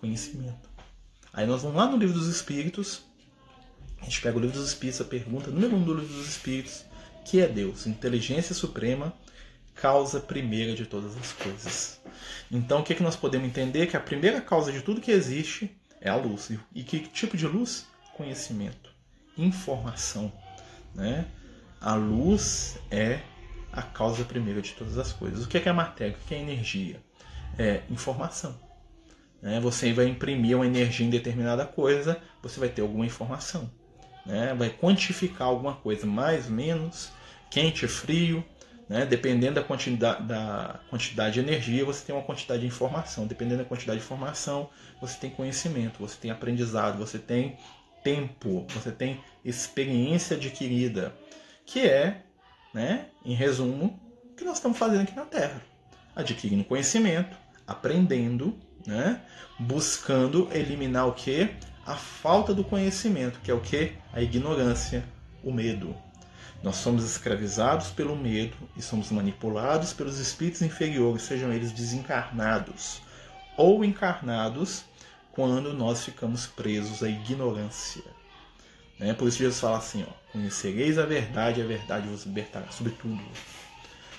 [0.00, 0.68] conhecimento.
[1.32, 3.04] Aí nós vamos lá no livro dos Espíritos,
[4.02, 6.84] a gente pega o livro dos Espíritos, a pergunta número um do livro dos Espíritos,
[7.24, 9.14] que é Deus, inteligência suprema,
[9.74, 12.00] causa primeira de todas as coisas.
[12.50, 13.86] Então, o que, que nós podemos entender?
[13.86, 16.50] Que a primeira causa de tudo que existe é a luz.
[16.74, 17.86] E que tipo de luz?
[18.14, 18.90] Conhecimento,
[19.38, 20.32] informação.
[20.94, 21.26] Né?
[21.80, 23.20] A luz é
[23.72, 25.44] a causa primeira de todas as coisas.
[25.44, 26.16] O que é, que é matéria?
[26.20, 27.00] O que é energia?
[27.56, 28.58] É informação.
[29.40, 29.60] Né?
[29.60, 33.70] Você vai imprimir uma energia em determinada coisa, você vai ter alguma informação.
[34.24, 34.54] Né?
[34.54, 37.10] Vai quantificar alguma coisa, mais, menos,
[37.50, 38.44] quente, frio.
[38.88, 39.06] Né?
[39.06, 43.26] Dependendo da quantidade, da quantidade de energia, você tem uma quantidade de informação.
[43.26, 44.68] Dependendo da quantidade de informação,
[45.00, 47.56] você tem conhecimento, você tem aprendizado, você tem
[48.02, 51.14] tempo, você tem experiência adquirida,
[51.64, 52.22] que é,
[52.74, 54.00] né, em resumo,
[54.32, 55.62] o que nós estamos fazendo aqui na Terra.
[56.14, 59.22] Adquirindo conhecimento, aprendendo, né,
[59.58, 61.48] buscando eliminar o que?
[61.84, 63.92] A falta do conhecimento, que é o que?
[64.12, 65.04] A ignorância,
[65.42, 65.94] o medo.
[66.62, 73.02] Nós somos escravizados pelo medo e somos manipulados pelos espíritos inferiores, sejam eles desencarnados
[73.56, 74.84] ou encarnados,
[75.32, 78.04] quando nós ficamos presos à ignorância.
[78.98, 79.12] Né?
[79.14, 83.20] Por isso Jesus fala assim, ó, conhecereis a verdade, a verdade vos libertará, sobretudo.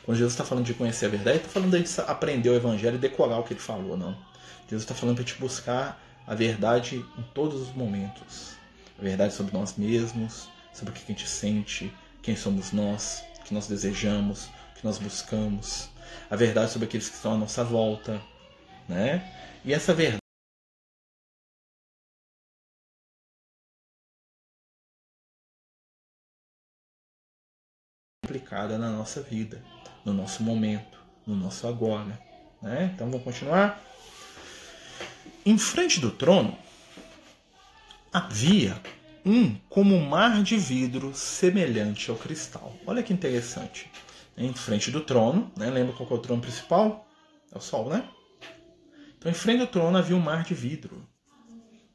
[0.04, 2.96] Quando Jesus está falando de conhecer a verdade, ele está falando de aprender o evangelho
[2.96, 4.18] e decorar o que ele falou, não.
[4.64, 8.56] Jesus está falando para te buscar a verdade em todos os momentos.
[8.98, 13.44] A verdade sobre nós mesmos, sobre o que a gente sente, quem somos nós, o
[13.44, 15.90] que nós desejamos, o que nós buscamos.
[16.30, 18.22] A verdade sobre aqueles que estão à nossa volta,
[18.88, 19.32] né?
[19.66, 20.24] E essa verdade
[28.24, 29.64] aplicada na nossa vida,
[30.06, 32.20] no nosso momento, no nosso agora.
[32.62, 32.92] Né?
[32.94, 33.82] Então vamos continuar.
[35.46, 36.58] Em frente do trono
[38.12, 38.82] havia
[39.26, 42.76] um como um mar de vidro semelhante ao cristal.
[42.86, 43.90] Olha que interessante.
[44.38, 45.70] Em frente do trono, né?
[45.70, 47.08] lembra qual é o trono principal?
[47.52, 48.08] É o Sol, né?
[49.18, 51.08] Então, em frente do trono havia um mar de vidro.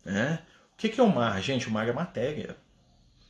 [0.05, 0.41] Né?
[0.73, 1.69] O que é o mar, gente?
[1.69, 2.57] O mar é matéria.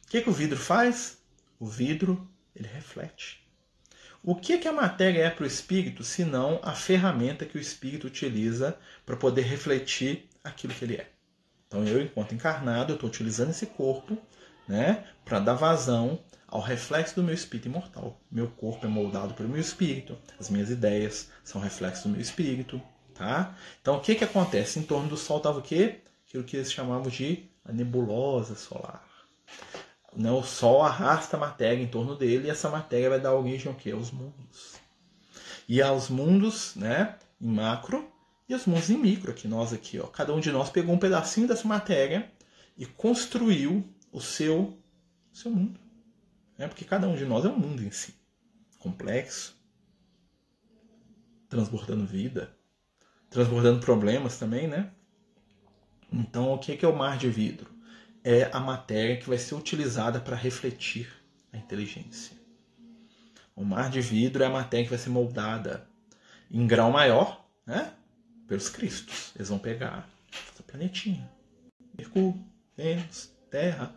[0.04, 1.18] O que, que o vidro faz?
[1.58, 3.47] O vidro ele reflete.
[4.22, 8.08] O que, que a matéria é para o espírito, senão a ferramenta que o espírito
[8.08, 8.76] utiliza
[9.06, 11.08] para poder refletir aquilo que ele é?
[11.66, 14.18] Então, eu, enquanto encarnado, estou utilizando esse corpo
[14.66, 18.20] né, para dar vazão ao reflexo do meu espírito imortal.
[18.30, 22.80] Meu corpo é moldado pelo meu espírito, as minhas ideias são reflexos do meu espírito.
[23.14, 23.56] Tá?
[23.80, 24.78] Então, o que, que acontece?
[24.78, 26.00] Em torno do Sol estava o quê?
[26.26, 29.08] Aquilo que eles chamavam de a nebulosa solar
[30.18, 33.68] né, o Sol arrasta a matéria em torno dele e essa matéria vai dar origem
[33.68, 33.92] ao quê?
[33.92, 34.74] Aos mundos.
[35.68, 38.10] E aos mundos né, em macro
[38.48, 40.00] e aos mundos em micro, aqui nós aqui.
[40.00, 40.08] Ó.
[40.08, 42.32] Cada um de nós pegou um pedacinho dessa matéria
[42.76, 44.76] e construiu o seu,
[45.32, 45.78] seu mundo.
[46.58, 46.66] Né?
[46.66, 48.12] Porque cada um de nós é um mundo em si.
[48.80, 49.56] Complexo,
[51.48, 52.52] transbordando vida,
[53.30, 54.90] transbordando problemas também, né?
[56.12, 57.77] Então, o que é o mar de vidro?
[58.24, 61.08] É a matéria que vai ser utilizada para refletir
[61.52, 62.36] a inteligência.
[63.54, 65.88] O mar de vidro é a matéria que vai ser moldada
[66.50, 67.92] em grau maior né,
[68.46, 69.32] pelos cristos.
[69.34, 70.08] Eles vão pegar
[70.52, 71.28] essa planetinha,
[71.96, 72.38] Mercúrio,
[72.76, 73.94] Vênus, Terra,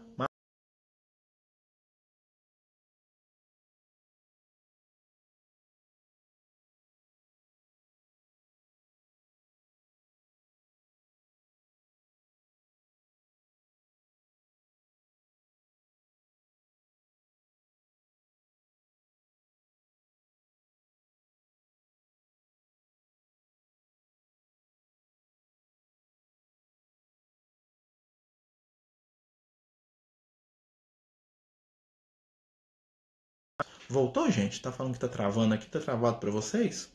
[33.92, 34.62] Voltou, gente?
[34.62, 35.66] Tá falando que tá travando aqui?
[35.68, 36.90] Tá travado para vocês?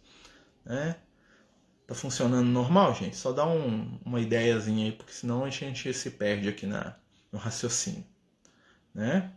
[0.65, 0.95] É.
[1.87, 3.17] Tá funcionando normal, gente?
[3.17, 6.97] Só dá um, uma ideiazinha aí, porque senão a gente se perde aqui na,
[7.31, 8.05] no raciocínio.
[8.95, 9.31] Né?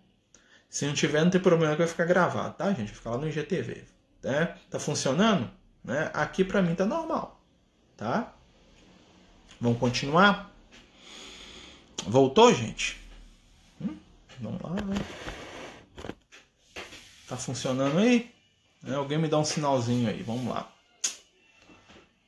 [0.69, 2.87] Se não tiver, não tem problema que vai ficar gravado, tá, gente?
[2.87, 3.83] Vai ficar lá no IGTV.
[4.23, 4.57] Né?
[4.69, 5.51] Tá funcionando?
[5.83, 6.09] Né?
[6.13, 7.43] Aqui pra mim tá normal.
[7.97, 8.33] Tá?
[9.59, 10.49] Vamos continuar?
[12.07, 12.97] Voltou, gente?
[13.81, 13.97] Hum?
[14.39, 14.95] Vamos lá, né?
[17.29, 18.31] Tá funcionando aí?
[18.83, 20.67] É, alguém me dá um sinalzinho aí, vamos lá.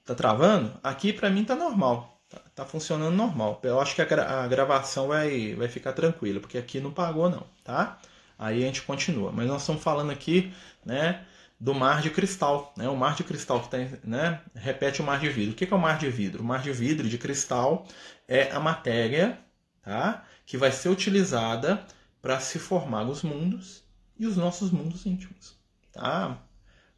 [0.05, 0.79] Tá travando?
[0.83, 2.21] Aqui para mim tá normal.
[2.29, 3.59] Tá, tá, funcionando normal.
[3.63, 7.29] Eu acho que a, gra a, gravação vai, vai ficar tranquila, porque aqui não pagou
[7.29, 7.99] não, tá?
[8.37, 9.31] Aí a gente continua.
[9.31, 10.53] Mas nós estamos falando aqui,
[10.85, 11.25] né,
[11.59, 12.87] do mar de cristal, né?
[12.87, 15.53] O mar de cristal que tem, né, repete o mar de vidro.
[15.53, 16.43] O que é o mar de vidro?
[16.43, 17.87] O mar de vidro de cristal
[18.27, 19.39] é a matéria,
[19.81, 20.23] tá?
[20.45, 21.83] Que vai ser utilizada
[22.21, 23.83] para se formar os mundos
[24.21, 25.57] e os nossos mundos íntimos.
[25.91, 26.39] Tá?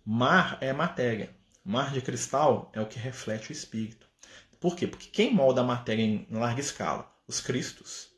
[0.05, 1.33] Mar é matéria.
[1.63, 4.05] mar de cristal é o que reflete o espírito.
[4.59, 4.85] Por quê?
[4.85, 7.09] Porque quem molda a matéria em larga escala?
[7.25, 8.09] Os cristos.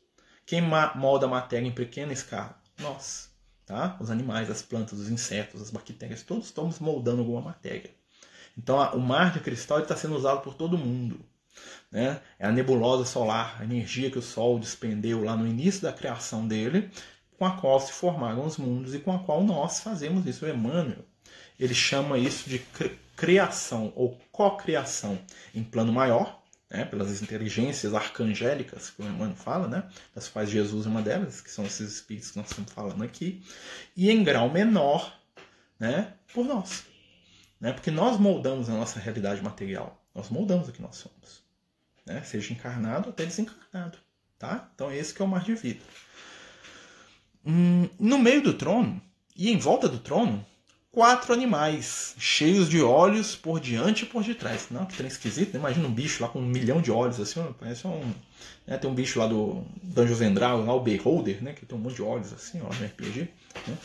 [0.44, 2.60] Quem molda a matéria em pequena escala?
[2.80, 3.30] Nós.
[3.64, 3.96] Tá?
[4.00, 7.94] Os animais, as plantas, os insetos, as bactérias, todos estamos moldando alguma matéria.
[8.58, 11.24] Então o mar de cristal está sendo usado por todo mundo.
[11.92, 12.20] Né?
[12.40, 16.46] É a nebulosa solar, a energia que o Sol despendeu lá no início da criação
[16.46, 16.90] dele,
[17.38, 20.44] com a qual se formaram os mundos e com a qual nós fazemos isso.
[20.44, 21.04] O Emmanuel
[21.58, 22.58] ele chama isso de
[23.16, 25.18] criação ou cocriação
[25.54, 30.86] em plano maior, né, pelas inteligências arcangélicas que o Emmanuel fala, né, das quais Jesus
[30.86, 33.42] é uma delas, que são esses espíritos que nós estamos falando aqui,
[33.96, 35.18] e em grau menor
[35.78, 36.84] né, por nós.
[37.60, 41.42] Né, porque nós moldamos a nossa realidade material, nós moldamos o que nós somos,
[42.04, 43.98] né, seja encarnado até desencarnado.
[44.38, 44.70] Tá?
[44.74, 45.80] Então esse que é o mar de vida.
[47.46, 49.00] Hum, no meio do trono
[49.36, 50.44] e em volta do trono
[50.96, 54.68] quatro animais, cheios de olhos por diante e por detrás.
[54.70, 55.60] Não, que trem esquisito, né?
[55.60, 58.14] Imagina um bicho lá com um milhão de olhos, assim, parece um.
[58.66, 58.78] Né?
[58.78, 61.52] Tem um bicho lá do Dungeons and Dragons, lá, o Beholder, né?
[61.52, 63.28] Que tem um monte de olhos assim, ó, no RPG.
[63.68, 63.76] Né?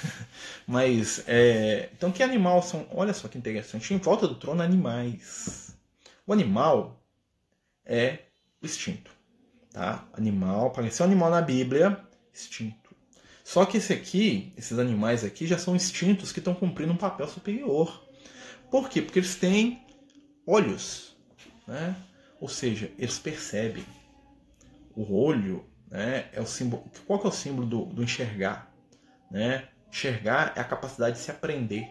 [0.66, 1.90] Mas, é...
[1.92, 2.86] então que animal são.
[2.90, 3.92] Olha só que interessante.
[3.92, 5.76] Em volta do trono, animais.
[6.26, 6.98] O animal
[7.84, 8.20] é
[8.62, 9.10] o instinto.
[9.70, 10.02] Tá?
[10.14, 12.00] Animal, apareceu animal na Bíblia,
[12.32, 12.83] instinto.
[13.44, 17.28] Só que esse aqui, esses animais aqui, já são instintos que estão cumprindo um papel
[17.28, 18.02] superior.
[18.70, 19.02] Por quê?
[19.02, 19.84] Porque eles têm
[20.46, 21.14] olhos,
[21.68, 21.94] né?
[22.40, 23.84] Ou seja, eles percebem.
[24.96, 26.90] O olho, né, é o símbolo.
[27.06, 28.72] Qual que é o símbolo do, do enxergar?
[29.30, 29.68] Né?
[29.90, 31.88] Enxergar é a capacidade de se aprender,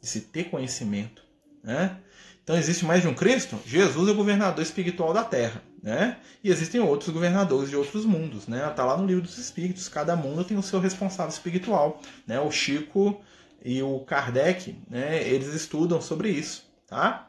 [0.00, 1.24] de se ter conhecimento,
[1.62, 1.98] né?
[2.42, 3.58] Então existe mais de um Cristo?
[3.64, 5.62] Jesus é o governador espiritual da Terra.
[5.82, 6.16] Né?
[6.44, 8.46] E existem outros governadores de outros mundos.
[8.46, 8.66] Né?
[8.68, 9.88] Está lá no livro dos Espíritos.
[9.88, 12.00] Cada mundo tem o seu responsável espiritual.
[12.26, 12.40] Né?
[12.40, 13.20] O Chico
[13.64, 15.26] e o Kardec, né?
[15.26, 16.64] eles estudam sobre isso.
[16.86, 17.28] Tá?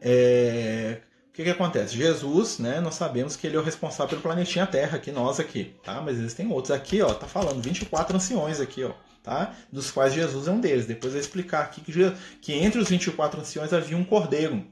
[0.00, 1.00] É...
[1.28, 1.96] O que, que acontece?
[1.96, 5.74] Jesus, né, nós sabemos que ele é o responsável pelo planetinha Terra, aqui, nós aqui,
[5.82, 5.98] tá?
[6.02, 6.70] Mas existem outros.
[6.70, 9.54] Aqui, ó, tá falando 24 anciões aqui, ó tá?
[9.70, 10.86] dos quais Jesus é um deles.
[10.86, 11.92] Depois eu vou explicar aqui que,
[12.40, 14.66] que entre os 24 anciões havia um cordeiro.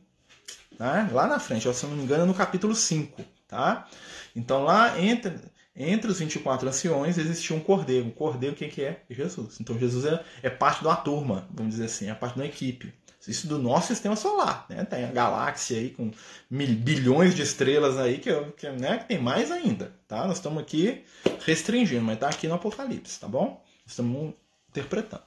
[0.80, 1.06] Tá?
[1.12, 3.22] Lá na frente, se não me engano, é no capítulo 5.
[3.46, 3.86] Tá?
[4.34, 5.34] Então lá entre,
[5.76, 8.08] entre os 24 anciões existia um cordeiro.
[8.08, 9.02] O cordeiro quem que é?
[9.10, 9.60] Jesus.
[9.60, 12.94] Então Jesus é, é parte uma turma, vamos dizer assim, é parte uma equipe.
[13.28, 14.82] Isso do nosso sistema solar, né?
[14.86, 16.10] Tem a galáxia aí com
[16.50, 20.26] mil, bilhões de estrelas aí que, que, né, que tem mais ainda, tá?
[20.26, 21.04] Nós estamos aqui
[21.44, 23.62] restringindo, mas está aqui no Apocalipse, tá bom?
[23.86, 24.32] Estamos
[24.70, 25.24] interpretando.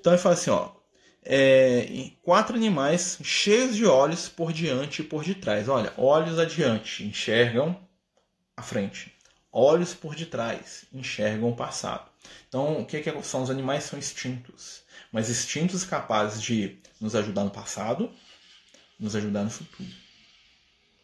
[0.00, 0.70] Então ele fala assim, ó,
[1.30, 5.68] é, quatro animais cheios de olhos por diante e por detrás.
[5.68, 7.78] Olha, olhos adiante, enxergam
[8.56, 9.14] a frente.
[9.52, 12.08] Olhos por detrás, enxergam o passado.
[12.48, 13.84] Então, o que, que são os animais?
[13.84, 14.82] São instintos.
[15.12, 18.10] Mas instintos capazes de nos ajudar no passado,
[18.98, 19.88] nos ajudar no futuro.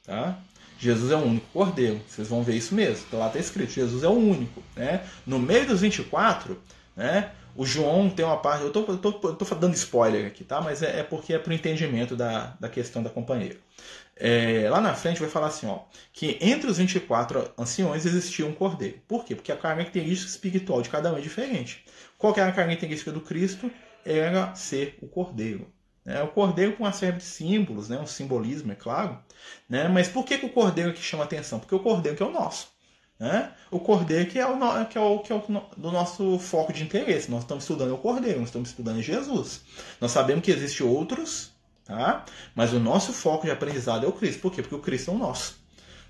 [0.04, 0.38] Tá?
[0.78, 2.00] Jesus é o único cordeiro.
[2.08, 3.04] Vocês vão ver isso mesmo.
[3.12, 4.62] Lá está escrito: Jesus é o único.
[4.74, 5.06] Né?
[5.26, 6.60] No meio dos 24,
[6.96, 7.32] né?
[7.56, 8.64] O João tem uma parte.
[8.64, 10.60] Eu tô, tô, tô dando spoiler aqui, tá?
[10.60, 13.56] Mas é, é porque é para o entendimento da, da questão da companheira.
[14.16, 15.80] É, lá na frente vai falar assim, ó,
[16.12, 18.98] que entre os 24 anciões existia um cordeiro.
[19.08, 19.34] Por quê?
[19.34, 21.84] Porque a característica espiritual de cada um é diferente.
[22.18, 23.70] Qual que era a característica do Cristo?
[24.04, 25.72] Era ser o cordeiro.
[26.04, 26.22] Né?
[26.22, 27.98] O cordeiro com uma série de símbolos, né?
[27.98, 29.18] um simbolismo, é claro.
[29.68, 29.88] Né?
[29.88, 31.58] Mas por que, que o cordeiro é que chama atenção?
[31.58, 32.73] Porque o cordeiro que é o nosso.
[33.18, 33.52] Né?
[33.70, 35.42] O cordeiro que é o, que é o, que é o
[35.76, 37.30] do nosso foco de interesse.
[37.30, 39.62] Nós estamos estudando o cordeiro, nós estamos estudando Jesus.
[40.00, 41.52] Nós sabemos que existem outros,
[41.84, 42.24] tá?
[42.54, 44.40] mas o nosso foco de aprendizado é o Cristo.
[44.40, 44.62] Por quê?
[44.62, 45.62] Porque o Cristo é o nosso.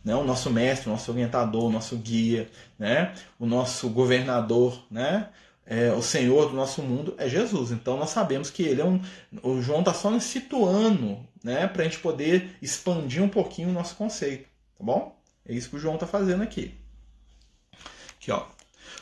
[0.03, 0.15] Né?
[0.15, 3.15] O nosso mestre, o nosso orientador, o nosso guia, né?
[3.39, 5.29] o nosso governador, né?
[5.67, 7.71] É, o Senhor do nosso mundo é Jesus.
[7.71, 9.01] Então nós sabemos que ele é um.
[9.43, 11.67] O João está só nos situando né?
[11.67, 14.45] para a gente poder expandir um pouquinho o nosso conceito.
[14.77, 15.19] Tá bom?
[15.47, 16.84] É isso que o João está fazendo aqui.
[18.25, 18.47] Aqui, ó.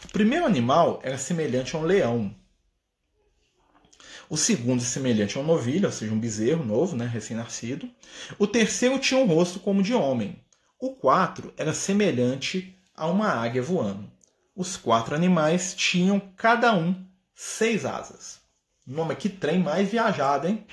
[0.04, 2.34] O primeiro animal era semelhante a um leão.
[4.28, 7.88] O segundo semelhante a um novilho, ou seja, um bezerro novo, né, recém-nascido.
[8.36, 10.44] O terceiro tinha um rosto como de homem.
[10.80, 14.10] O quarto era semelhante a uma águia voando.
[14.56, 18.40] Os quatro animais tinham cada um seis asas.
[18.84, 20.66] Nome que trem mais viajado, hein?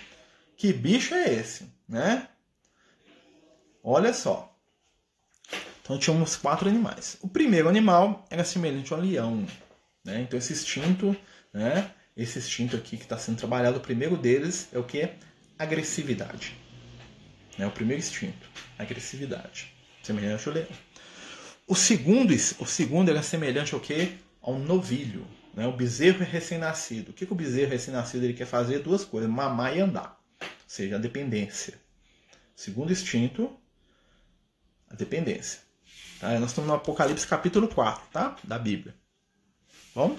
[0.57, 2.27] Que bicho é esse, né?
[3.83, 4.48] Olha só.
[5.89, 7.17] Então tínhamos quatro animais.
[7.19, 9.43] O primeiro animal era semelhante ao leão.
[10.05, 10.21] Né?
[10.21, 11.17] Então esse instinto,
[11.51, 11.89] né?
[12.15, 15.09] esse instinto aqui que está sendo trabalhado, o primeiro deles é o que?
[15.57, 16.55] Agressividade.
[17.57, 17.65] Né?
[17.65, 19.73] O primeiro instinto, agressividade.
[20.03, 20.67] Semelhante ao leão.
[21.65, 24.15] O segundo, o segundo era semelhante ao que?
[24.43, 25.25] Ao novilho.
[25.55, 25.65] Né?
[25.65, 27.09] O bezerro recém-nascido.
[27.09, 28.77] O que, que o bezerro recém-nascido ele quer fazer?
[28.83, 30.21] Duas coisas, mamar e andar.
[30.67, 31.81] seja, a dependência.
[32.55, 33.59] Segundo instinto,
[34.87, 35.67] a dependência.
[36.19, 36.39] Tá?
[36.39, 38.35] Nós estamos no Apocalipse capítulo 4, tá?
[38.43, 38.93] Da Bíblia.
[39.95, 40.17] Bom?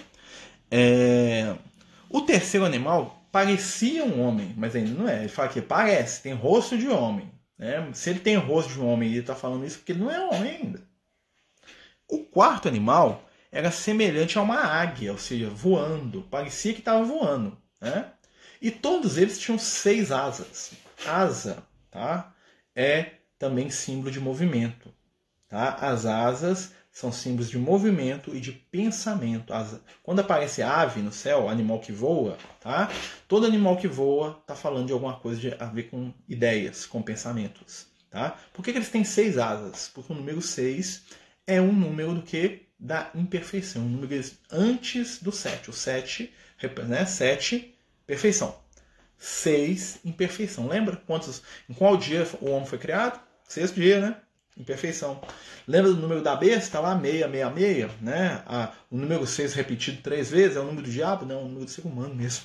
[0.70, 1.54] É...
[2.08, 5.20] O terceiro animal parecia um homem, mas ainda não é.
[5.20, 7.30] Ele fala que parece, tem rosto de homem.
[7.58, 7.88] Né?
[7.92, 10.20] Se ele tem rosto de um homem ele está falando isso, porque ele não é
[10.20, 10.82] homem ainda.
[12.08, 16.22] O quarto animal era semelhante a uma águia, ou seja, voando.
[16.22, 17.56] Parecia que estava voando.
[17.80, 18.10] Né?
[18.60, 20.72] E todos eles tinham seis asas.
[21.06, 22.34] Asa tá?
[22.74, 24.92] é também símbolo de movimento.
[25.50, 25.74] Tá?
[25.80, 29.52] As asas são símbolos de movimento e de pensamento.
[29.52, 29.80] As...
[30.00, 32.88] Quando aparece ave no céu, animal que voa, tá?
[33.26, 37.02] todo animal que voa está falando de alguma coisa de, a ver com ideias, com
[37.02, 37.88] pensamentos.
[38.08, 38.38] Tá?
[38.52, 39.90] Por que, que eles têm seis asas?
[39.92, 41.02] Porque o número seis
[41.44, 42.68] é um número do que?
[42.78, 43.82] Da imperfeição.
[43.82, 45.68] Um número antes do sete.
[45.68, 46.32] O sete,
[46.86, 47.04] né?
[47.06, 47.76] sete
[48.06, 48.56] perfeição.
[49.18, 50.68] Seis, imperfeição.
[50.68, 53.20] Lembra quantos, em qual dia o homem foi criado?
[53.48, 54.16] Sexto dia, né?
[54.60, 55.20] Imperfeição.
[55.66, 56.98] Lembra do número da besta lá?
[56.98, 58.42] 666, né?
[58.46, 61.24] Ah, o número 6 repetido três vezes é o número do diabo?
[61.24, 62.44] Não, é o número do ser humano mesmo.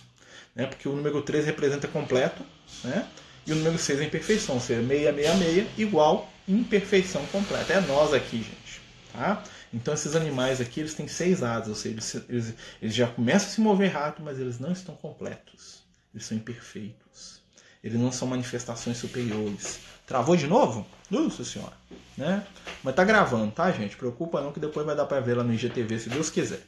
[0.56, 0.66] Né?
[0.66, 2.44] Porque o número 3 representa completo,
[2.84, 3.08] né?
[3.46, 7.74] E o número 6 é imperfeição, ou seja, 666 igual imperfeição completa.
[7.74, 8.82] É nós aqui, gente.
[9.12, 9.44] Tá?
[9.74, 13.50] Então esses animais aqui eles têm seis asas, ou seja, eles, eles, eles já começam
[13.50, 15.84] a se mover rápido, mas eles não estão completos.
[16.14, 17.42] Eles são imperfeitos.
[17.84, 19.80] Eles não são manifestações superiores.
[20.08, 20.88] Travou de novo?
[21.10, 21.74] Nossa senhora.
[22.18, 22.46] Né?
[22.84, 23.98] Mas tá gravando, tá, gente?
[23.98, 26.62] Preocupa não que depois vai dar para ver lá no IGTV, se Deus quiser.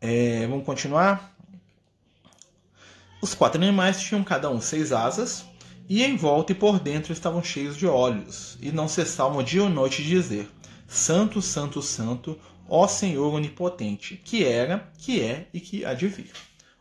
[0.00, 1.34] É, vamos continuar?
[3.22, 5.44] Os quatro animais tinham cada um seis asas,
[5.88, 9.70] e em volta e por dentro estavam cheios de olhos, e não cessavam dia ou
[9.70, 10.50] noite de dizer:
[10.88, 12.38] Santo, Santo, Santo,
[12.68, 16.32] ó Senhor Onipotente, que era, que é e que há de vir.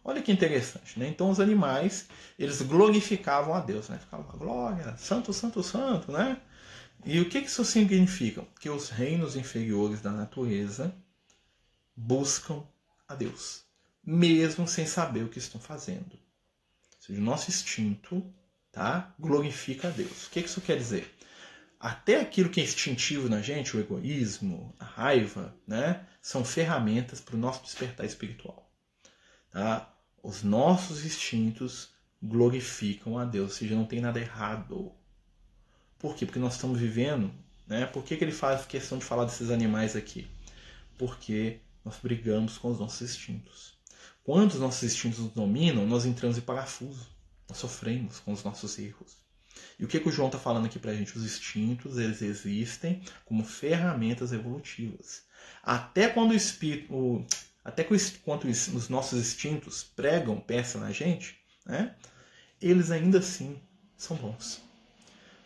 [0.03, 1.07] Olha que interessante, né?
[1.07, 2.07] Então os animais,
[2.39, 3.99] eles glorificavam a Deus, né?
[3.99, 6.37] Ficavam, glória, santo, santo, santo, né?
[7.05, 8.45] E o que isso significa?
[8.59, 10.95] Que os reinos inferiores da natureza
[11.95, 12.63] buscam
[13.07, 13.63] a Deus,
[14.03, 16.13] mesmo sem saber o que estão fazendo.
[16.13, 18.23] Ou seja, o nosso instinto
[18.71, 20.27] tá, glorifica a Deus.
[20.27, 21.11] O que isso quer dizer?
[21.81, 27.35] até aquilo que é instintivo na gente, o egoísmo, a raiva, né, são ferramentas para
[27.35, 28.71] o nosso despertar espiritual.
[29.49, 29.91] Tá?
[30.21, 31.89] Os nossos instintos
[32.21, 34.93] glorificam a Deus, ou seja, não tem nada errado.
[36.01, 36.25] Por quê?
[36.25, 37.31] Porque nós estamos vivendo.
[37.67, 37.85] Né?
[37.85, 40.27] Por que, que ele faz questão de falar desses animais aqui?
[40.97, 43.77] Porque nós brigamos com os nossos instintos.
[44.23, 47.07] Quando os nossos instintos nos dominam, nós entramos em parafuso.
[47.47, 49.15] Nós sofremos com os nossos erros.
[49.77, 51.15] E o que, que o João está falando aqui para a gente?
[51.15, 55.23] Os instintos eles existem como ferramentas evolutivas.
[55.61, 57.25] Até quando o espírito, o,
[57.63, 57.85] até
[58.23, 61.95] quando os nossos instintos pregam peça na gente, né,
[62.59, 63.61] eles ainda assim
[63.95, 64.70] são bons.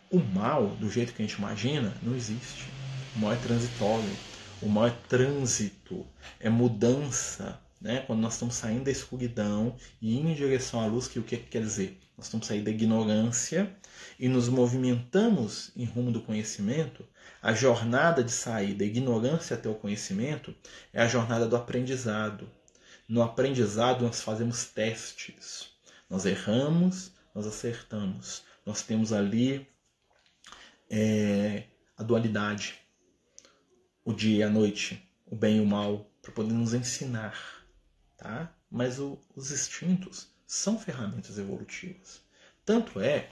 [0.08, 2.68] O mal, do jeito que a gente imagina, não existe.
[3.16, 4.16] O mal é transitório.
[4.62, 6.06] O mal é trânsito,
[6.38, 7.60] é mudança.
[7.80, 8.04] Né?
[8.06, 11.36] Quando nós estamos saindo da escuridão e indo em direção à luz, que o que
[11.36, 12.00] quer dizer?
[12.16, 13.76] Nós estamos saindo da ignorância
[14.16, 17.04] e nos movimentamos em rumo do conhecimento,
[17.42, 20.54] a jornada de sair da ignorância até o conhecimento
[20.92, 22.48] é a jornada do aprendizado.
[23.08, 25.68] No aprendizado, nós fazemos testes.
[26.08, 28.44] Nós erramos, nós acertamos.
[28.64, 29.66] Nós temos ali
[30.90, 31.64] é,
[31.96, 32.74] a dualidade,
[34.04, 37.36] o dia e a noite, o bem e o mal, para poder nos ensinar.
[38.16, 38.52] Tá?
[38.70, 42.20] Mas o, os instintos são ferramentas evolutivas.
[42.64, 43.28] Tanto é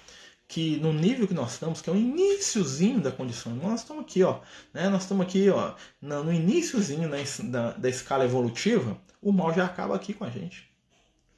[0.47, 4.23] que no nível que nós estamos, que é o iníciozinho da condição, nós estamos aqui,
[4.23, 4.41] ó,
[4.73, 4.89] né?
[4.89, 7.09] Nós estamos aqui, ó, no iníciozinho
[7.51, 10.71] da, da escala evolutiva, o mal já acaba aqui com a gente.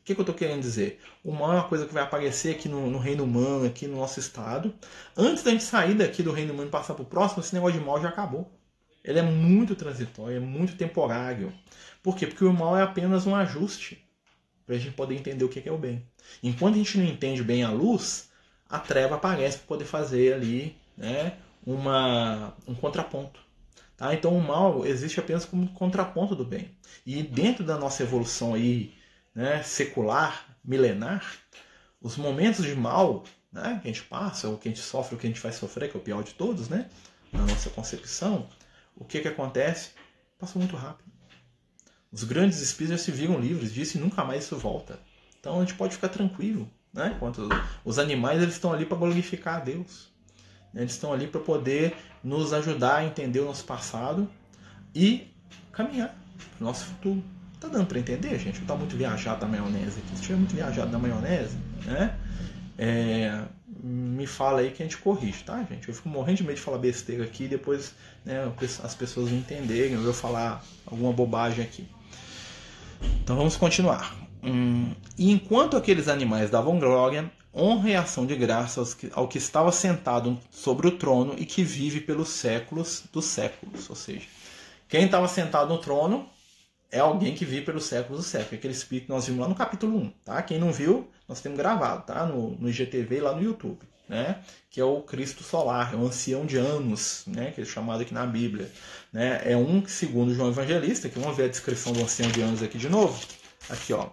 [0.07, 1.01] Que, que eu estou querendo dizer?
[1.25, 3.97] O mal é uma coisa que vai aparecer aqui no, no, reino humano, aqui no
[3.97, 4.73] nosso estado.
[5.17, 7.77] Antes da gente sair daqui do reino humano e passar para o próximo, esse negócio
[7.77, 8.49] de mal já acabou.
[9.03, 11.53] Ele é muito transitório, é muito temporário.
[12.05, 12.25] Por quê?
[12.25, 14.09] Porque o mal é apenas um ajuste
[14.65, 16.07] para a gente poder entender o que é o bem.
[16.41, 18.31] Enquanto a gente não entende bem a luz,
[18.69, 21.37] a treva aparece para poder fazer ali né,
[21.67, 23.41] uma, um contraponto.
[23.97, 24.15] Tá?
[24.15, 26.71] Então o mal existe apenas como contraponto do bem.
[27.05, 28.95] E dentro da nossa evolução aí,
[29.37, 31.37] né, secular, milenar,
[32.01, 33.23] os momentos de mal
[33.53, 35.53] né, que a gente passa, ou que a gente sofre, ou que a gente vai
[35.53, 36.89] sofrer, que é o pior de todos, né,
[37.31, 38.49] na nossa concepção,
[38.97, 39.91] o que, que acontece?
[40.39, 41.13] Passa muito rápido.
[42.11, 44.99] Os grandes espíritos já se viram livres disso e nunca mais isso volta.
[45.39, 46.71] Então a gente pode ficar tranquilo.
[46.93, 47.13] Né?
[47.15, 47.47] Enquanto
[47.85, 50.09] os animais eles estão ali para glorificar a Deus.
[50.75, 54.31] Eles estão ali para poder nos ajudar a entender o nosso passado
[54.95, 55.31] e
[55.73, 56.17] caminhar
[56.57, 57.23] para o nosso futuro.
[57.61, 58.61] Tá dando para entender, gente?
[58.63, 60.09] Tá muito viajado da maionese aqui.
[60.09, 62.15] Se estiver muito viajado da maionese, né?
[62.79, 63.43] é,
[63.83, 65.89] me fala aí que a gente corrige, tá, gente?
[65.89, 67.95] Eu fico morrendo de medo de falar besteira aqui e depois
[68.25, 68.53] né,
[68.83, 71.87] as pessoas não entenderem, eu falar alguma bobagem aqui.
[73.23, 74.15] Então vamos continuar.
[74.43, 79.73] Hum, e enquanto aqueles animais davam glória, honra e ação de graças ao que estava
[79.73, 83.89] sentado sobre o trono e que vive pelos séculos dos séculos.
[83.89, 84.27] Ou seja,
[84.89, 86.29] quem estava sentado no trono
[86.91, 88.55] é alguém que vive pelos séculos dos séculos.
[88.55, 90.11] Aquele espírito que nós vimos lá no capítulo 1.
[90.25, 90.43] Tá?
[90.43, 92.27] Quem não viu, nós temos gravado tá?
[92.27, 93.81] no, no IGTV lá no YouTube.
[94.09, 94.41] Né?
[94.77, 97.51] que é o Cristo solar, é o ancião de anos, né?
[97.51, 98.71] que é chamado aqui na Bíblia.
[99.11, 99.41] Né?
[99.43, 102.77] É um, segundo João Evangelista, que vamos ver a descrição do ancião de anos aqui
[102.77, 103.19] de novo.
[103.71, 104.11] Aqui, ó.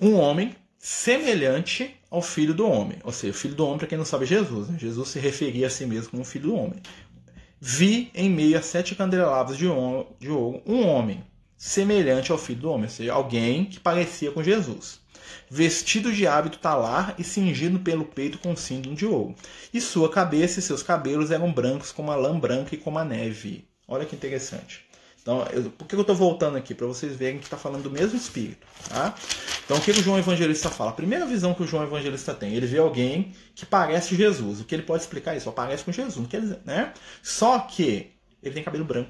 [0.00, 2.98] Um homem semelhante ao filho do homem.
[3.02, 4.68] Ou seja, o filho do homem, para quem não sabe, é Jesus.
[4.68, 4.78] Né?
[4.78, 6.80] Jesus se referia a si mesmo como filho do homem.
[7.66, 11.24] Vi em meio a sete candelabros de ouro um homem
[11.56, 15.00] semelhante ao filho do homem, ou seja, alguém que parecia com Jesus,
[15.48, 19.34] vestido de hábito talar e cingido pelo peito com símbolo de ouro.
[19.72, 23.04] E sua cabeça e seus cabelos eram brancos como a lã branca e como a
[23.04, 23.66] neve.
[23.88, 24.84] Olha que interessante.
[25.24, 26.74] Então, eu, por que eu estou voltando aqui?
[26.74, 28.66] Para vocês verem que está falando do mesmo espírito.
[28.90, 29.14] Tá?
[29.64, 30.90] Então, o que o João Evangelista fala?
[30.90, 34.60] A primeira visão que o João Evangelista tem, ele vê alguém que parece Jesus.
[34.60, 35.50] O que ele pode explicar isso?
[35.50, 36.16] Parece com Jesus.
[36.18, 36.92] Não quer dizer, né?
[37.22, 38.10] Só que
[38.42, 39.08] ele tem cabelo branco.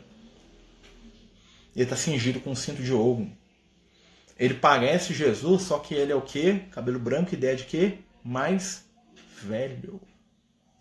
[1.74, 3.28] Ele está cingido com um cinto de ouro.
[4.38, 6.62] Ele parece Jesus, só que ele é o quê?
[6.70, 7.98] Cabelo branco, ideia de quê?
[8.22, 8.84] Mais
[9.42, 10.00] velho.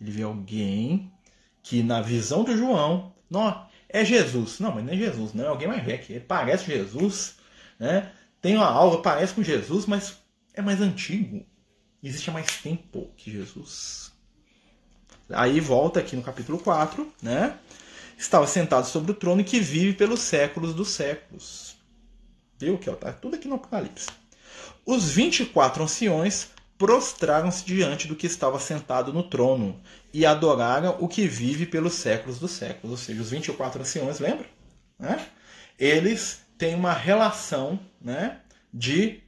[0.00, 1.12] Ele vê alguém
[1.60, 4.58] que, na visão do João, não, é Jesus.
[4.58, 6.04] Não, mas não é Jesus, não é alguém mais velho.
[6.08, 7.36] Ele parece Jesus,
[7.78, 8.10] né?
[8.42, 10.18] tem uma aura, parece com Jesus, mas
[10.52, 11.46] é mais antigo.
[12.02, 14.12] Existe há mais tempo que Jesus.
[15.30, 17.56] Aí volta aqui no capítulo 4, né?
[18.18, 21.76] Estava sentado sobre o trono que vive pelos séculos dos séculos.
[22.58, 24.08] Viu que tá tudo aqui no Apocalipse.
[24.84, 29.80] Os 24 anciões prostraram-se diante do que estava sentado no trono
[30.14, 32.92] e adoraram o que vive pelos séculos dos séculos.
[32.92, 34.46] Ou seja, os 24 anciões, lembra?
[34.96, 35.26] Né?
[35.76, 38.40] Eles têm uma relação né,
[38.72, 39.20] de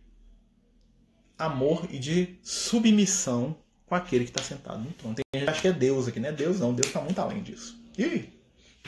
[1.36, 5.16] amor e de submissão com aquele que está sentado no trono.
[5.16, 6.72] Tem gente que acha que é Deus aqui, não é Deus não.
[6.72, 7.76] Deus está muito além disso.
[7.98, 8.28] E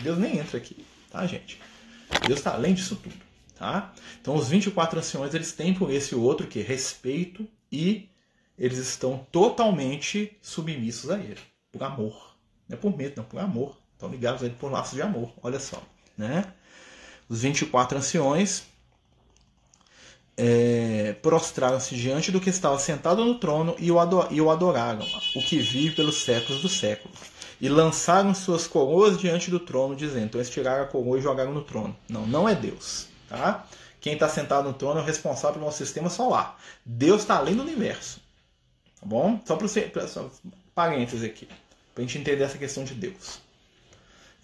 [0.01, 1.61] Deus nem entra aqui, tá, gente?
[2.29, 3.17] Deus está além disso tudo,
[3.57, 3.93] tá?
[4.21, 8.09] Então, os 24 anciões, eles têm por esse outro que respeito e
[8.57, 11.41] eles estão totalmente submissos a ele,
[11.79, 12.35] por amor.
[12.69, 13.77] Não é por medo, não, por amor.
[13.95, 15.83] Estão ligados a ele por laços de amor, olha só,
[16.17, 16.53] né?
[17.29, 18.65] Os 24 anciões
[20.37, 25.05] é, prostraram-se diante do que estava sentado no trono e o, adoraram,
[25.35, 27.19] o que vive pelos séculos dos séculos.
[27.61, 31.53] E lançaram suas coroas diante do trono, dizendo: Então eles tiraram a coroa e jogaram
[31.53, 31.97] no trono.
[32.09, 33.09] Não, não é Deus.
[33.29, 33.67] Tá?
[34.01, 36.57] Quem está sentado no trono é o responsável pelo nosso sistema solar.
[36.87, 38.21] Deus está além do universo.
[39.01, 39.41] Tá bom?
[39.45, 39.93] Só para você.
[40.73, 41.49] Parênteses aqui.
[41.99, 43.41] Para a gente entender essa questão de Deus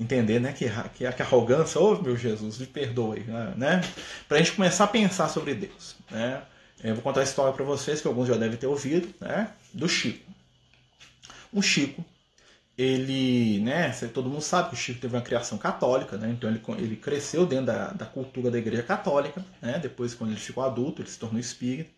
[0.00, 3.20] entender né, que, que, que arrogância, ô oh, meu Jesus, me perdoe,
[3.56, 3.80] né?
[4.26, 5.94] Para a gente começar a pensar sobre Deus.
[6.10, 6.42] Né?
[6.82, 9.52] Eu vou contar a história para vocês, que alguns já devem ter ouvido, né?
[9.72, 10.28] do Chico.
[11.52, 12.04] O Chico,
[12.76, 16.34] ele, né, todo mundo sabe que o Chico teve uma criação católica, né?
[16.36, 19.78] então ele, ele cresceu dentro da, da cultura da igreja católica, né?
[19.78, 21.88] depois quando ele ficou adulto, ele se tornou espírita.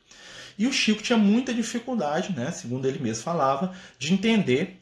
[0.59, 4.81] E o Chico tinha muita dificuldade, né, segundo ele mesmo falava, de entender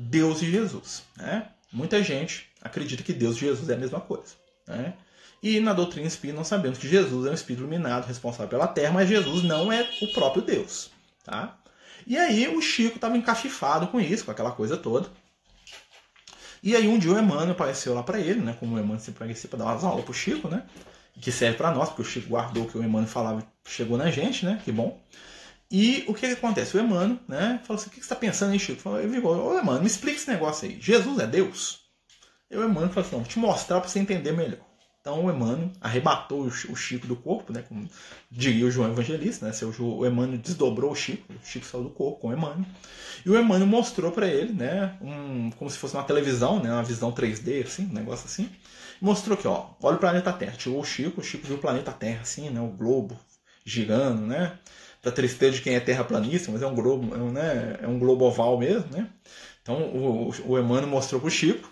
[0.00, 1.02] Deus e Jesus.
[1.16, 1.46] Né?
[1.70, 4.34] Muita gente acredita que Deus e Jesus é a mesma coisa.
[4.66, 4.94] Né?
[5.42, 8.92] E na doutrina espírita nós sabemos que Jesus é um espírito iluminado, responsável pela Terra,
[8.92, 10.90] mas Jesus não é o próprio Deus.
[11.22, 11.58] Tá?
[12.06, 15.08] E aí o Chico estava encachifado com isso, com aquela coisa toda.
[16.62, 18.54] E aí um dia o Emmanuel apareceu lá para ele, né?
[18.58, 20.64] Como o Emmanuel sempre aparecia para dar umas aulas pro Chico, né?
[21.20, 24.10] Que serve para nós, porque o Chico guardou o que o Emmanuel falava, chegou na
[24.10, 24.60] gente, né?
[24.64, 25.00] Que bom.
[25.70, 26.76] E o que, que acontece?
[26.76, 27.60] O Emmanuel, né?
[27.64, 28.90] Falou assim: o que, que você está pensando aí, Chico?
[29.08, 30.80] Virou, ô Emmanuel, me explica esse negócio aí.
[30.80, 31.80] Jesus é Deus?
[32.50, 34.70] E o Emmanuel falou assim: vou te mostrar para você entender melhor.
[35.00, 37.62] Então o Emmanuel arrebatou o Chico do corpo, né?
[37.66, 37.88] Como
[38.30, 39.52] diria o João Evangelista, né?
[39.78, 42.66] O Emmanuel desdobrou o Chico, o Chico saiu do corpo com o Emmanuel.
[43.24, 44.98] E o Emmanuel mostrou para ele, né?
[45.00, 46.70] Um, como se fosse uma televisão, né?
[46.70, 48.50] Uma visão 3D, assim, um negócio assim.
[49.00, 50.56] Mostrou que, ó, olha o planeta Terra.
[50.56, 52.60] Tirou o Chico, o Chico viu o planeta Terra, assim, né?
[52.60, 53.18] O globo
[53.64, 54.58] girando, né?
[55.02, 57.78] Pra tristeza de quem é terraplanista, mas é um globo, é um, né?
[57.80, 59.08] é um globo oval mesmo, né?
[59.62, 61.70] Então o, o Emmanuel mostrou pro Chico,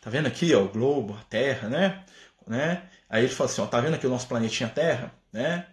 [0.00, 2.04] tá vendo aqui, ó, o globo, a Terra, né?
[2.46, 2.82] né?
[3.08, 5.66] Aí ele falou assim, ó, tá vendo aqui o nosso planetinha Terra, né?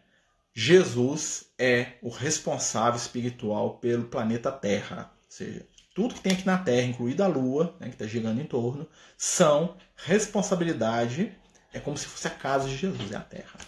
[0.54, 5.12] Jesus é o responsável espiritual pelo planeta Terra.
[5.24, 8.40] Ou seja, tudo que tem aqui na Terra, incluída a Lua, né, que está girando
[8.40, 8.88] em torno,
[9.18, 11.36] são responsabilidade,
[11.74, 13.60] é como se fosse a casa de Jesus, é a Terra.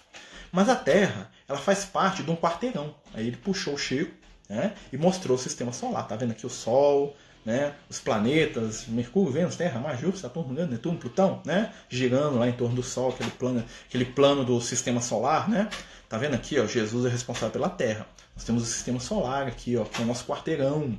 [0.52, 2.96] Mas a Terra, ela faz parte de um quarteirão.
[3.14, 4.12] Aí ele puxou o Chico,
[4.50, 4.74] né?
[4.92, 6.08] e mostrou o sistema solar.
[6.08, 7.16] Tá vendo aqui o Sol,
[7.46, 7.74] né?
[7.90, 11.74] os planetas, Mercúrio, Vênus, Terra, Marte, Júpiter, Saturno, Netuno, Plutão, né?
[11.90, 15.50] girando lá em torno do Sol, aquele plano, aquele plano do sistema solar.
[15.50, 15.70] Né?
[16.10, 18.08] Tá vendo aqui, ó, Jesus é responsável pela Terra.
[18.36, 20.98] Nós temos o sistema solar aqui, ó, que é o nosso quarteirão.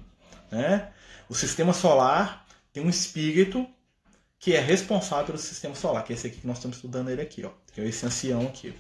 [0.51, 0.89] Né?
[1.29, 3.67] O sistema solar tem um espírito
[4.39, 7.23] que é responsável pelo sistema solar, que é esse aqui que nós estamos estudando ele
[7.23, 8.75] aqui, ó, que é esse ancião aqui.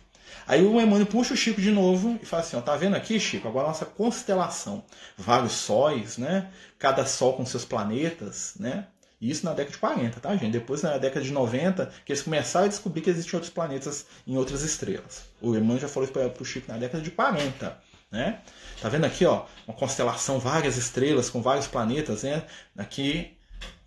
[0.47, 3.18] Aí o Emmanuel puxa o Chico de novo e fala assim, ó, tá vendo aqui,
[3.18, 4.85] Chico, agora a nossa constelação,
[5.16, 6.51] vários sóis, né?
[6.79, 8.87] Cada sol com seus planetas, né?
[9.20, 10.53] Isso na década de 40, tá, gente?
[10.53, 14.37] Depois, na década de 90, que eles começaram a descobrir que existem outros planetas em
[14.37, 15.24] outras estrelas.
[15.41, 17.79] O Emmanuel já falou isso para o Chico na década de 40,
[18.11, 18.41] né?
[18.81, 22.45] Tá vendo aqui, ó, uma constelação, várias estrelas com vários planetas, né?
[22.77, 23.37] Aqui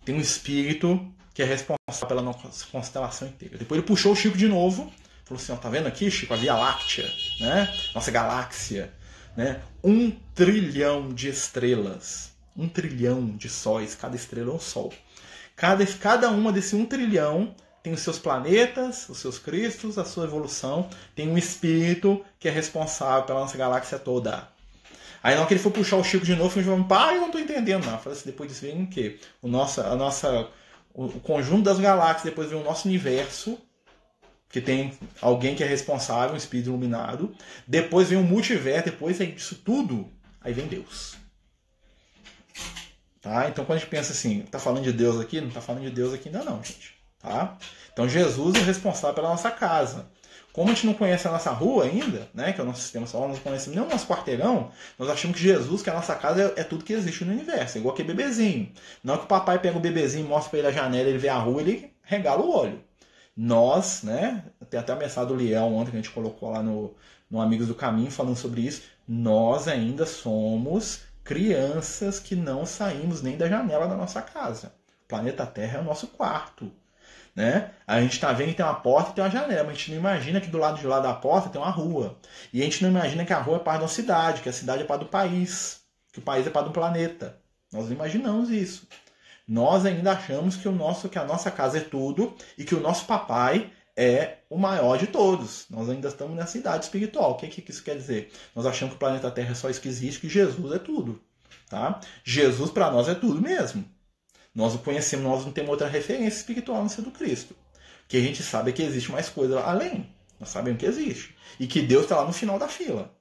[0.03, 3.57] tem um espírito que é responsável pela nossa constelação inteira.
[3.57, 4.91] Depois ele puxou o Chico de novo,
[5.29, 7.09] falou assim, ó, tá vendo aqui, Chico, a Via Láctea,
[7.39, 7.71] né?
[7.93, 8.91] Nossa galáxia,
[9.37, 9.61] né?
[9.83, 14.91] Um trilhão de estrelas, um trilhão de sóis, cada estrela é um sol.
[15.55, 17.53] Cada, cada uma desse um trilhão
[17.83, 22.51] tem os seus planetas, os seus cristos, a sua evolução, tem um espírito que é
[22.51, 24.47] responsável pela nossa galáxia toda.
[25.21, 27.19] Aí na hora que ele foi puxar o Chico de novo, ele falou, pá, eu
[27.19, 27.93] não estou entendendo não.
[27.93, 29.19] Eu falei assim, depois vem o quê?
[29.41, 30.49] O nossa, a nossa
[30.93, 33.57] o conjunto das galáxias, depois vem o nosso universo,
[34.49, 37.33] que tem alguém que é responsável, um espírito iluminado.
[37.67, 40.09] Depois vem o multiverso, depois disso tudo,
[40.41, 41.15] aí vem Deus.
[43.21, 43.47] Tá?
[43.47, 45.39] Então quando a gente pensa assim, tá falando de Deus aqui?
[45.39, 46.95] Não tá falando de Deus aqui ainda não, gente.
[47.19, 47.57] Tá?
[47.93, 50.09] Então Jesus é responsável pela nossa casa.
[50.51, 53.05] Como a gente não conhece a nossa rua ainda, né, que é o nosso sistema
[53.05, 56.15] solar, não conhecemos nem o nosso quarteirão, nós achamos que Jesus, que é a nossa
[56.15, 58.71] casa, é, é tudo que existe no universo, é igual aquele bebezinho.
[59.03, 61.29] Não é que o papai pega o bebezinho, mostra para ele a janela, ele vê
[61.29, 62.88] a rua, ele regala o olho.
[63.41, 66.93] Nós, né, tem até a mensagem do Leão ontem que a gente colocou lá no,
[67.31, 73.37] no Amigos do Caminho falando sobre isso, nós ainda somos crianças que não saímos nem
[73.37, 74.73] da janela da nossa casa.
[75.05, 76.69] O planeta Terra é o nosso quarto.
[77.33, 77.71] Né?
[77.87, 79.91] A gente está vendo que tem uma porta e tem uma janela, mas a gente
[79.91, 82.17] não imagina que do lado de lá da porta tem uma rua.
[82.51, 84.53] E a gente não imagina que a rua é parte de uma cidade, que a
[84.53, 85.79] cidade é parte do país,
[86.11, 87.37] que o país é parte do planeta.
[87.71, 88.85] Nós não imaginamos isso.
[89.49, 92.79] Nós ainda achamos que, o nosso, que a nossa casa é tudo e que o
[92.79, 95.65] nosso papai é o maior de todos.
[95.71, 97.31] Nós ainda estamos nessa idade espiritual.
[97.31, 98.31] O que, que isso quer dizer?
[98.55, 101.19] Nós achamos que o planeta Terra é só isso que existe, que Jesus é tudo.
[101.67, 101.99] Tá?
[102.23, 103.83] Jesus para nós é tudo mesmo.
[104.53, 107.55] Nós o conhecemos, nós não temos outra referência espiritual não ser do Cristo.
[108.07, 110.13] Que a gente sabe que existe mais coisa além.
[110.39, 111.35] Nós sabemos que existe.
[111.59, 113.11] E que Deus está lá no final da fila.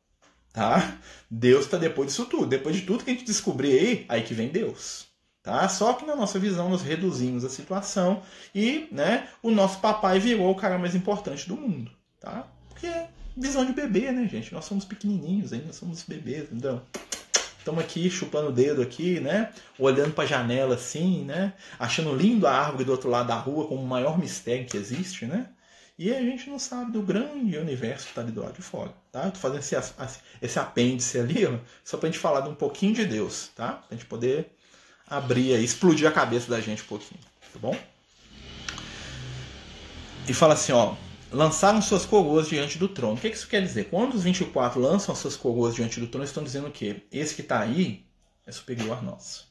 [0.53, 0.99] Tá?
[1.31, 2.47] Deus está depois disso tudo.
[2.47, 5.08] Depois de tudo que a gente descobrir aí, aí que vem Deus.
[5.49, 5.67] Tá?
[5.67, 8.21] Só que na nossa visão nós reduzimos a situação
[8.55, 11.91] e né, o nosso papai virou o cara mais importante do mundo.
[12.21, 12.47] Tá?
[12.69, 14.53] Porque é visão de bebê, né, gente?
[14.53, 16.83] Nós somos pequenininhos ainda, somos bebês, então
[17.57, 19.51] estamos aqui chupando o dedo aqui, né?
[19.79, 21.55] Olhando para a janela assim, né?
[21.79, 25.25] Achando lindo a árvore do outro lado da rua como o maior mistério que existe,
[25.25, 25.49] né?
[25.99, 28.93] E a gente não sabe do grande universo que está ali do lado de fora,
[29.11, 29.25] tá?
[29.25, 29.75] Eu tô fazendo esse,
[30.43, 33.83] esse apêndice ali, ó, só para a gente falar de um pouquinho de Deus, tá?
[33.91, 34.58] A gente poder
[35.09, 37.21] abrir aí, explodir a cabeça da gente um pouquinho,
[37.53, 37.77] tá bom?
[40.29, 40.95] E fala assim, ó,
[41.33, 43.15] lançaram suas coroas diante do trono.
[43.15, 43.89] O que isso quer dizer?
[43.89, 47.03] Quando os 24 lançam suas coroas diante do trono, estão dizendo o quê?
[47.11, 48.05] Esse que está aí
[48.47, 49.47] é superior a nós.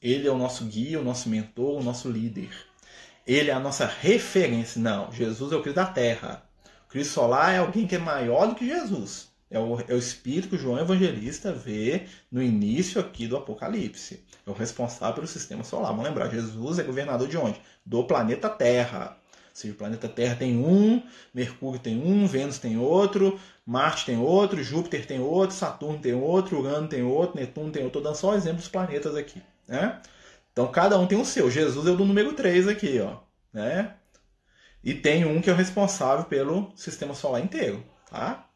[0.00, 2.50] Ele é o nosso guia, o nosso mentor, o nosso líder.
[3.26, 4.80] Ele é a nossa referência.
[4.80, 6.42] Não, Jesus é o Cristo da terra.
[6.86, 9.27] O Cristo solar é alguém que é maior do que Jesus.
[9.50, 14.24] É o, é o Espírito que João Evangelista vê no início aqui do Apocalipse.
[14.46, 15.90] É o responsável pelo sistema solar.
[15.90, 17.60] Vamos lembrar, Jesus é governador de onde?
[17.84, 19.18] Do planeta Terra
[19.58, 21.02] seja, o planeta Terra tem um,
[21.34, 26.60] Mercúrio tem um, Vênus tem outro, Marte tem outro, Júpiter tem outro, Saturno tem outro,
[26.60, 27.98] Urano tem outro, Netuno tem outro.
[27.98, 29.42] Estou dando só exemplos dos planetas aqui.
[29.66, 30.00] Né?
[30.52, 31.50] Então cada um tem o seu.
[31.50, 33.18] Jesus é o do número 3 aqui, ó.
[33.52, 33.94] Né?
[34.82, 38.47] E tem um que é o responsável pelo sistema solar inteiro, tá?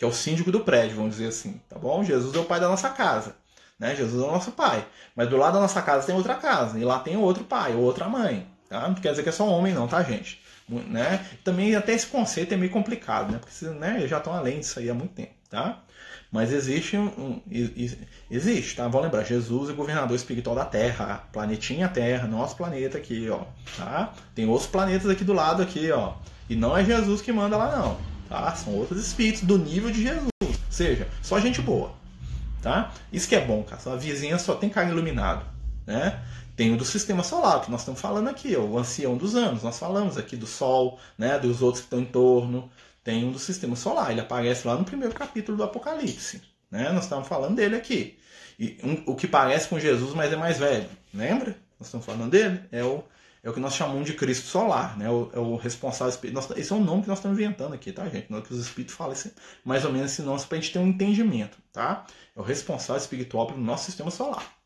[0.00, 2.02] Que é o síndico do prédio, vamos dizer assim, tá bom?
[2.02, 3.36] Jesus é o pai da nossa casa,
[3.78, 3.94] né?
[3.94, 4.82] Jesus é o nosso pai.
[5.14, 7.82] Mas do lado da nossa casa tem outra casa, e lá tem outro pai, ou
[7.82, 8.88] outra mãe, tá?
[8.88, 10.40] Não quer dizer que é só homem não, tá, gente?
[10.88, 11.22] né?
[11.44, 13.38] Também até esse conceito é meio complicado, né?
[13.38, 15.82] Porque né, já estão além disso aí há muito tempo, tá?
[16.32, 17.42] Mas existe um, um,
[18.30, 18.84] existe, tá?
[18.84, 23.42] Vamos lembrar, Jesus é governador espiritual da Terra, planetinha Terra, nosso planeta aqui, ó,
[23.76, 24.14] tá?
[24.34, 26.14] Tem outros planetas aqui do lado aqui, ó.
[26.48, 27.98] E não é Jesus que manda lá não,
[28.30, 28.54] tá?
[28.54, 30.30] São outros espíritos do nível de Jesus.
[30.40, 31.92] Ou seja, só gente boa,
[32.62, 32.94] tá?
[33.12, 33.82] Isso que é bom, cara.
[33.92, 35.44] A vizinha só tem cara iluminado,
[35.86, 36.22] né?
[36.56, 39.62] Tem o do sistema solar, que nós estamos falando aqui, ó, o ancião dos anos.
[39.62, 42.70] Nós falamos aqui do Sol, né, dos outros que estão em torno.
[43.02, 46.42] Tem um do sistema solar, ele aparece lá no primeiro capítulo do Apocalipse.
[46.70, 46.90] né?
[46.92, 48.18] Nós estamos falando dele aqui.
[48.58, 50.86] E um, o que parece com Jesus, mas é mais velho.
[51.12, 51.56] Lembra?
[51.78, 52.60] Nós estamos falando dele.
[52.70, 53.02] É o,
[53.42, 55.08] é o que nós chamamos de Cristo solar, né?
[55.08, 56.46] O, é o responsável espiritual.
[56.56, 58.30] Esse é o nome que nós estamos inventando aqui, tá, gente?
[58.30, 59.32] Não é que os espíritos falam esse,
[59.64, 62.06] mais ou menos esse nome para a gente ter um entendimento, tá?
[62.36, 64.60] É o responsável espiritual pelo nosso sistema solar.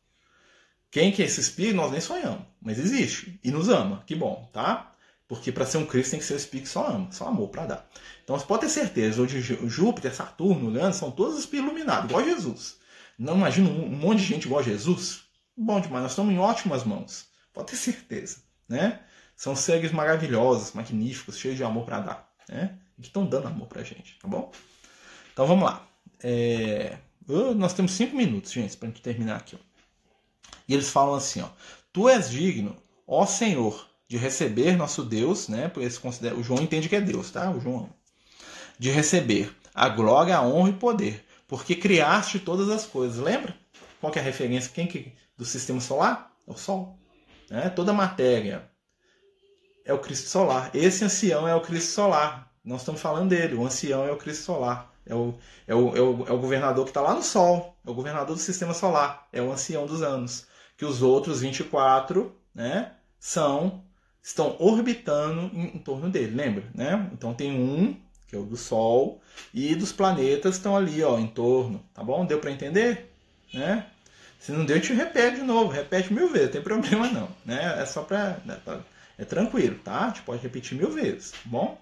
[0.90, 4.02] Quem que é esse espírito, nós nem sonhamos, mas existe e nos ama.
[4.06, 4.94] Que bom, tá?
[5.26, 7.48] Porque para ser um Cristo tem que ser o espírito que só ama, só amor
[7.48, 7.90] para dar.
[8.22, 12.78] Então você pode ter certeza, hoje Júpiter, Saturno, Urano são todos espíritos iluminados, igual Jesus.
[13.18, 15.22] Não imagina um monte de gente igual Jesus?
[15.56, 17.26] Bom demais, nós estamos em ótimas mãos.
[17.52, 18.38] Pode ter certeza,
[18.68, 19.00] né?
[19.36, 22.78] São seres maravilhosos, magníficos, cheios de amor para dar, né?
[22.98, 24.52] E que estão dando amor pra gente, tá bom?
[25.32, 25.86] Então vamos lá.
[26.22, 26.96] É...
[27.56, 29.56] nós temos cinco minutos, gente, para gente terminar aqui.
[29.56, 29.74] Ó.
[30.68, 31.48] E eles falam assim, ó:
[31.92, 35.68] Tu és digno, ó Senhor, de receber nosso Deus, né?
[35.68, 37.50] Porque eles consideram, o João entende que é Deus, tá?
[37.50, 37.90] O João
[38.78, 43.18] de receber a glória, a honra e poder, porque criaste todas as coisas.
[43.18, 43.56] Lembra?
[44.00, 44.70] Qual que é a referência?
[44.72, 46.32] Quem que do sistema solar?
[46.46, 46.98] É o Sol.
[47.50, 47.68] Né?
[47.70, 48.68] Toda matéria
[49.84, 50.70] é o Cristo solar.
[50.74, 52.52] Esse ancião é o Cristo solar.
[52.64, 53.54] Nós estamos falando dele.
[53.54, 54.92] O ancião é o Cristo solar.
[55.06, 55.34] É o,
[55.66, 57.76] é o, é o, é o governador que está lá no Sol.
[57.86, 59.28] É o governador do sistema solar.
[59.32, 60.46] É o ancião dos anos.
[60.76, 63.84] Que os outros 24 né, são
[64.22, 66.34] estão orbitando em, em torno dele.
[66.34, 66.64] Lembra?
[66.74, 67.10] Né?
[67.12, 67.94] Então tem um
[68.34, 69.20] que é o do Sol,
[69.52, 72.26] e dos planetas estão ali, ó, em torno, tá bom?
[72.26, 73.14] Deu para entender?
[73.52, 73.86] Né?
[74.44, 77.80] Se não deu, te repete de novo, repete mil vezes, não tem problema não, né?
[77.80, 78.58] É só para né,
[79.16, 80.00] é tranquilo, tá?
[80.00, 81.80] A gente pode repetir mil vezes, tá bom?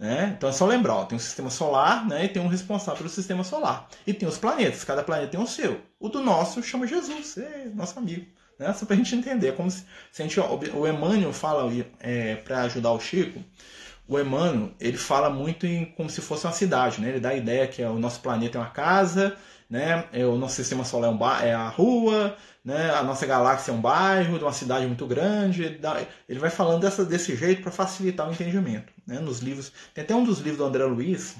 [0.00, 0.32] Né?
[0.34, 2.24] Então é só lembrar, ó, tem um sistema solar, né?
[2.24, 3.90] E tem um responsável pelo sistema solar.
[4.06, 5.82] E tem os planetas, cada planeta tem o seu.
[6.00, 8.24] O do nosso chama Jesus, é nosso amigo.
[8.58, 8.72] Né?
[8.72, 9.48] Só pra gente entender.
[9.48, 13.44] É como se, se a gente, ó, o Emmanuel fala é, para ajudar o Chico,
[14.08, 17.10] o Emmanuel, ele fala muito em como se fosse uma cidade, né?
[17.10, 19.36] Ele dá a ideia que é o nosso planeta é uma casa,
[19.68, 20.08] né?
[20.24, 22.90] O nosso sistema solar é, um é a rua, né?
[22.90, 25.78] A nossa galáxia é um bairro de uma cidade muito grande.
[26.28, 29.18] Ele vai falando dessa, desse jeito para facilitar o entendimento, né?
[29.20, 31.36] Nos livros, tem até um dos livros do André Luiz,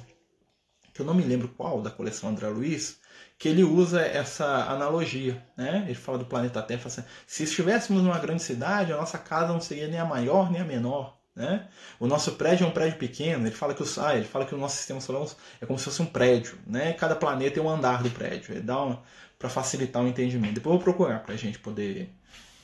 [0.92, 2.98] que eu não me lembro qual da coleção André Luiz,
[3.38, 5.84] que ele usa essa analogia, né?
[5.86, 9.60] Ele fala do planeta Terra, assim, se estivéssemos numa grande cidade, a nossa casa não
[9.60, 11.68] seria nem a maior nem a menor, né?
[12.00, 14.56] O nosso prédio é um prédio pequeno, ele fala que o, ah, ele fala que
[14.56, 15.24] o nosso sistema solar
[15.60, 16.58] é como se fosse um prédio.
[16.66, 16.92] Né?
[16.94, 18.60] Cada planeta é um andar do prédio.
[18.60, 18.98] Dá
[19.38, 20.54] para facilitar o entendimento.
[20.54, 22.12] Depois eu vou procurar para a gente poder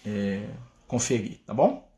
[0.04, 0.48] é,
[0.88, 1.88] conferir, tá bom?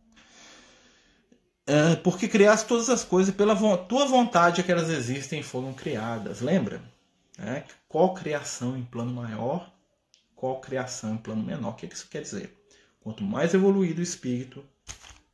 [1.66, 5.72] É, porque criaste todas as coisas pela tua vontade é que elas existem e foram
[5.72, 6.42] criadas.
[6.42, 6.82] Lembra?
[7.38, 9.72] É, qual criação em plano maior,
[10.34, 11.70] qual criação em plano menor?
[11.70, 12.54] O que, é que isso quer dizer?
[13.00, 14.62] Quanto mais evoluído o espírito,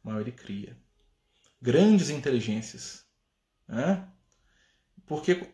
[0.05, 0.81] maior ele cria
[1.63, 3.05] grandes inteligências.
[3.69, 4.05] Né?
[5.07, 5.47] Porque.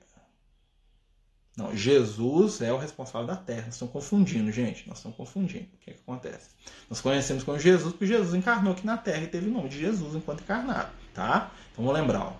[1.54, 3.64] Não, Jesus é o responsável da terra.
[3.66, 4.88] Nós estamos confundindo, gente.
[4.88, 5.66] Nós estamos confundindo.
[5.74, 6.50] O que, é que acontece?
[6.88, 9.78] Nós conhecemos como Jesus porque Jesus encarnou aqui na terra e teve o nome de
[9.78, 10.90] Jesus enquanto encarnado.
[11.12, 11.50] Tá?
[11.72, 12.28] Então vamos lembrar.
[12.28, 12.32] Ó.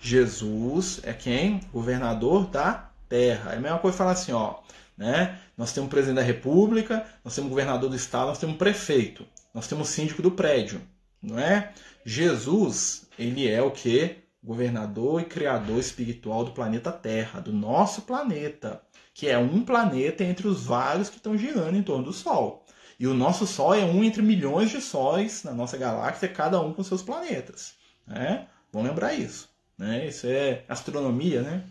[0.00, 1.60] Jesus é quem?
[1.72, 3.52] Governador da terra.
[3.52, 4.60] É a mesma coisa falar assim, ó.
[4.96, 5.38] Né?
[5.58, 9.88] Nós temos presidente da república, nós temos governador do estado, nós temos prefeito, nós temos
[9.88, 10.80] síndico do prédio.
[11.22, 11.72] Não é?
[12.04, 14.16] Jesus, ele é o que?
[14.42, 20.48] Governador e criador espiritual do planeta Terra, do nosso planeta, que é um planeta entre
[20.48, 22.64] os vários que estão girando em torno do Sol.
[22.98, 26.72] E o nosso Sol é um entre milhões de sóis na nossa galáxia, cada um
[26.72, 27.74] com seus planetas.
[28.06, 28.46] Né?
[28.72, 29.48] Vamos lembrar isso.
[29.76, 30.06] Né?
[30.06, 31.64] Isso é astronomia, né?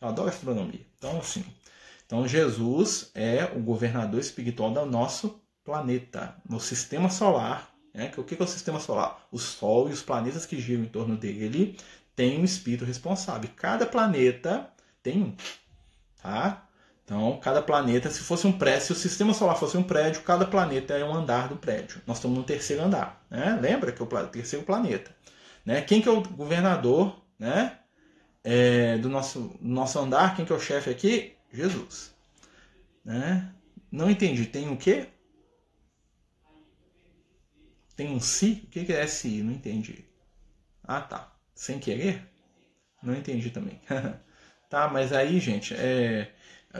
[0.00, 0.86] Eu adoro astronomia.
[0.98, 1.44] Então, assim,
[2.06, 8.08] então Jesus é o governador espiritual do nosso planeta, no sistema solar né?
[8.08, 9.26] Que o que é o sistema solar?
[9.32, 11.78] O Sol e os planetas que giram em torno dele
[12.14, 13.48] têm um espírito responsável.
[13.56, 14.68] Cada planeta
[15.02, 15.34] tem um.
[16.22, 16.68] Tá?
[17.04, 20.44] Então, cada planeta, se fosse um prédio, se o sistema solar fosse um prédio, cada
[20.44, 22.02] planeta é um andar do prédio.
[22.06, 23.24] Nós estamos no terceiro andar.
[23.30, 23.58] Né?
[23.60, 25.14] Lembra que é o terceiro planeta.
[25.64, 25.80] Né?
[25.80, 27.78] Quem que é o governador né?
[28.44, 30.36] É, do nosso, nosso andar?
[30.36, 31.34] Quem que é o chefe aqui?
[31.52, 32.14] Jesus.
[33.04, 33.48] Né?
[33.90, 34.44] Não entendi.
[34.44, 35.08] Tem o quê?
[37.96, 38.62] Tem um si?
[38.64, 39.42] O que é si?
[39.42, 40.04] Não entendi.
[40.84, 41.32] Ah, tá.
[41.54, 42.22] Sem querer?
[43.02, 43.80] Não entendi também.
[44.68, 46.30] tá, mas aí, gente, é...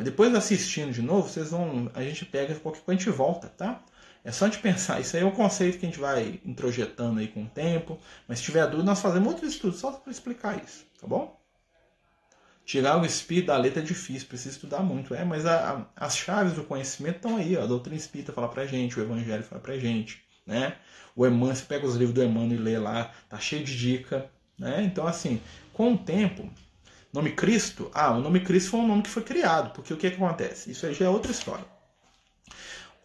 [0.04, 1.90] depois assistindo de novo, vocês vão.
[1.94, 3.82] A gente pega qualquer coisa, a gente volta, tá?
[4.22, 5.00] É só de pensar.
[5.00, 7.98] Isso aí é um conceito que a gente vai introjetando aí com o tempo.
[8.28, 11.40] Mas se tiver dúvida, nós fazemos outro estudo só para explicar isso, tá bom?
[12.64, 15.14] Tirar o espírito da letra é difícil, precisa estudar muito.
[15.14, 17.56] É, mas a, a, as chaves do conhecimento estão aí.
[17.56, 17.62] Ó.
[17.62, 20.76] A doutrina espírita fala pra gente, o evangelho fala pra gente né?
[21.14, 24.30] O Emmanuel, você pega os livros do Emmanuel e lê lá, tá cheio de dica,
[24.58, 24.82] né?
[24.82, 25.40] Então, assim,
[25.72, 26.50] com o tempo,
[27.16, 27.90] Nome Cristo?
[27.94, 30.70] Ah, o nome Cristo foi um nome que foi criado, porque o que, que acontece?
[30.70, 31.64] Isso aí já é outra história.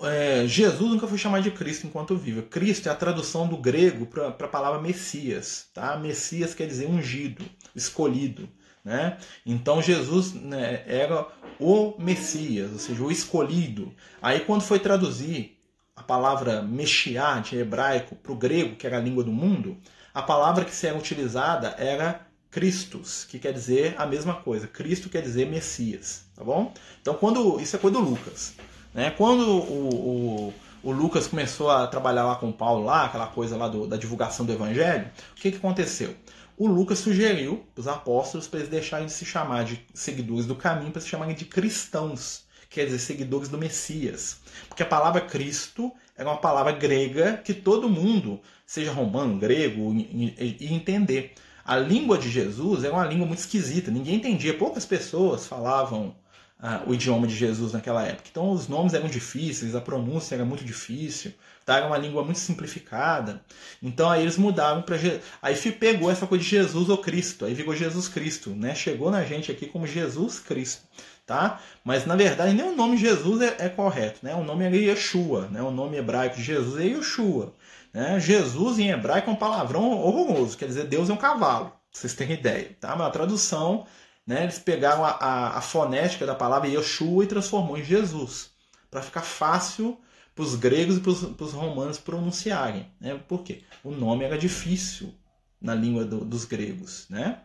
[0.01, 2.41] É, Jesus nunca foi chamado de Cristo enquanto vivo.
[2.43, 5.67] Cristo é a tradução do grego para a palavra Messias.
[5.73, 5.95] Tá?
[5.97, 8.49] Messias quer dizer ungido, escolhido.
[8.83, 9.17] Né?
[9.45, 11.27] Então Jesus né, era
[11.57, 13.93] o Messias, ou seja, o escolhido.
[14.21, 15.57] Aí quando foi traduzir
[15.95, 19.77] a palavra Meshiá de hebraico para o grego, que era a língua do mundo,
[20.13, 24.67] a palavra que era utilizada era Christus, que quer dizer a mesma coisa.
[24.67, 26.73] Cristo quer dizer Messias, tá bom?
[27.01, 28.55] Então quando isso é coisa do Lucas.
[28.93, 29.11] Né?
[29.11, 33.69] Quando o, o, o, Lucas começou a trabalhar lá com Paulo, lá, aquela coisa lá
[33.69, 36.13] do, da divulgação do Evangelho, o que, que aconteceu?
[36.57, 40.91] O Lucas sugeriu os apóstolos para eles deixarem de se chamar de seguidores do caminho
[40.91, 44.39] para se chamarem de cristãos, quer dizer, seguidores do Messias.
[44.67, 50.73] Porque a palavra Cristo era uma palavra grega que todo mundo, seja romano, grego, ia
[50.73, 51.33] entender.
[51.63, 56.15] A língua de Jesus era uma língua muito esquisita, ninguém entendia, poucas pessoas falavam
[56.61, 58.29] ah, o idioma de Jesus naquela época.
[58.31, 61.33] Então os nomes eram difíceis, a pronúncia era muito difícil,
[61.65, 61.77] tá?
[61.77, 63.41] era uma língua muito simplificada.
[63.81, 64.95] Então aí eles mudaram para
[65.41, 68.75] aí pegou essa coisa de Jesus ou Cristo, aí ficou Jesus Cristo, né?
[68.75, 70.83] Chegou na gente aqui como Jesus Cristo,
[71.25, 71.59] tá?
[71.83, 74.35] Mas na verdade nem o nome Jesus é, é correto, né?
[74.35, 75.61] O nome é Yeshua, né?
[75.61, 77.53] O nome hebraico de Jesus é Yeshua.
[77.93, 78.19] Né?
[78.19, 81.73] Jesus em hebraico é um palavrão horroroso, quer dizer Deus é um cavalo.
[81.91, 82.95] Vocês terem ideia, tá?
[82.95, 83.85] Mas a tradução
[84.25, 84.43] né?
[84.43, 88.51] Eles pegaram a, a, a fonética da palavra Yeshua e transformou em Jesus,
[88.89, 89.99] para ficar fácil
[90.33, 92.87] para os gregos e para os romanos pronunciarem.
[92.99, 93.19] Né?
[93.27, 93.63] Por quê?
[93.83, 95.13] O nome era difícil
[95.59, 97.05] na língua do, dos gregos.
[97.09, 97.39] Né?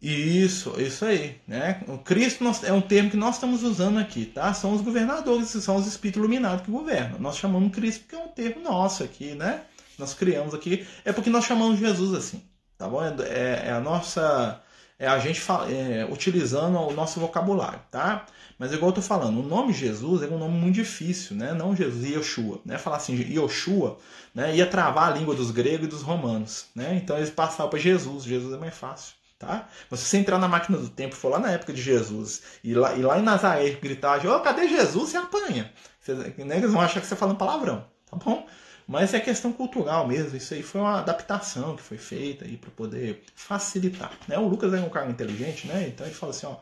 [0.00, 1.40] Isso, isso aí.
[1.46, 1.82] Né?
[1.88, 4.52] O Cristo é um termo que nós estamos usando aqui, tá?
[4.52, 7.18] São os governadores, são os espíritos iluminados que governam.
[7.18, 9.62] Nós chamamos Cristo porque é um termo nosso aqui, né?
[9.98, 10.86] Nós criamos aqui.
[11.04, 12.42] É porque nós chamamos Jesus assim,
[12.76, 13.02] tá bom?
[13.02, 14.62] É, é a nossa
[14.98, 18.24] é a gente é, utilizando o nosso vocabulário, tá?
[18.58, 21.52] Mas igual eu tô falando, o nome Jesus é um nome muito difícil, né?
[21.52, 22.78] Não Jesus, Yoshua, né?
[22.78, 23.98] Falar assim, Yoshua,
[24.34, 24.56] né?
[24.56, 26.94] Ia travar a língua dos gregos e dos romanos, né?
[27.02, 29.68] Então eles passavam para Jesus, Jesus é mais fácil, tá?
[29.90, 32.94] Se você entrar na máquina do tempo, for lá na época de Jesus, e lá,
[32.94, 35.10] e lá em Nazaré gritar, oh, cadê Jesus?
[35.10, 35.72] Você apanha.
[36.00, 36.56] Você, né?
[36.56, 38.46] Eles vão achar que você tá falando palavrão, tá bom?
[38.86, 40.36] Mas é questão cultural mesmo.
[40.36, 44.12] Isso aí foi uma adaptação que foi feita aí para poder facilitar.
[44.28, 44.38] Né?
[44.38, 45.88] O Lucas é um cara inteligente, né?
[45.88, 46.56] Então ele fala assim, ó.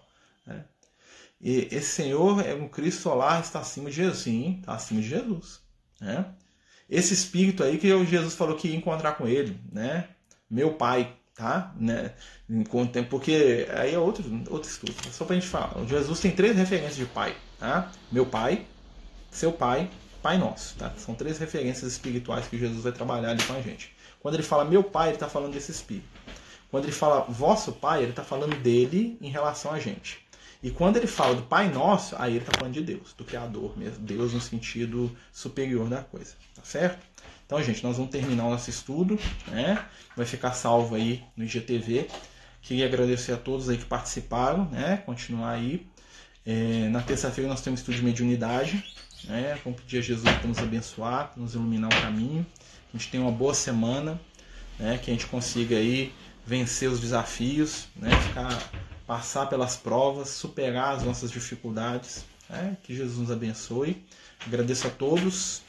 [0.47, 0.64] Né?
[1.41, 4.20] E esse Senhor é um Cristo solar, está acima de Jesus.
[4.20, 5.61] Sim, está acima de Jesus.
[6.01, 6.25] Né?
[6.89, 10.09] Esse espírito aí que Jesus falou que ia encontrar com ele, né?
[10.51, 11.74] Meu pai, tá?
[11.76, 12.12] Né?
[13.11, 14.95] Porque aí é outro, outro estudo.
[15.11, 15.85] Só pra gente falar.
[15.87, 17.91] Jesus tem três referências de pai, tá?
[18.11, 18.66] Meu pai,
[19.30, 19.91] seu pai
[20.24, 20.74] Pai Nosso.
[20.76, 20.91] Tá?
[20.97, 23.95] São três referências espirituais que Jesus vai trabalhar ali com a gente.
[24.20, 26.09] Quando ele fala meu Pai, ele está falando desse Espírito.
[26.70, 30.24] Quando ele fala vosso Pai, ele está falando dele em relação a gente.
[30.62, 33.76] E quando ele fala do Pai Nosso, aí ele está falando de Deus, do Criador
[33.76, 33.99] mesmo.
[33.99, 36.32] Deus no sentido superior da coisa.
[36.55, 37.07] Tá certo?
[37.47, 39.19] Então, gente, nós vamos terminar o nosso estudo.
[39.49, 39.85] Né?
[40.17, 42.09] Vai ficar salvo aí no IGTV.
[42.63, 45.03] Queria agradecer a todos aí que participaram, né?
[45.05, 45.87] Continuar aí.
[46.47, 48.83] É, na terça-feira nós temos estudo de mediunidade.
[49.25, 49.59] Né?
[49.63, 52.47] Vamos pedir a Jesus para nos abençoar, para nos iluminar o caminho.
[52.93, 54.19] A gente tenha uma boa semana,
[54.79, 54.99] né?
[54.99, 56.13] que a gente consiga aí
[56.47, 58.11] vencer os desafios, né?
[58.29, 58.71] Ficar,
[59.07, 62.25] passar pelas provas, superar as nossas dificuldades.
[62.49, 62.77] Né?
[62.83, 64.05] Que Jesus nos abençoe.
[64.47, 65.63] Agradeço a todos.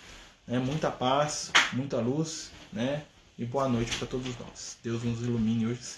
[0.48, 0.60] Né?
[0.60, 2.52] Muita paz, muita luz.
[2.72, 3.04] Né?
[3.38, 4.78] E boa noite para todos nós.
[4.84, 5.98] Deus nos ilumine hoje.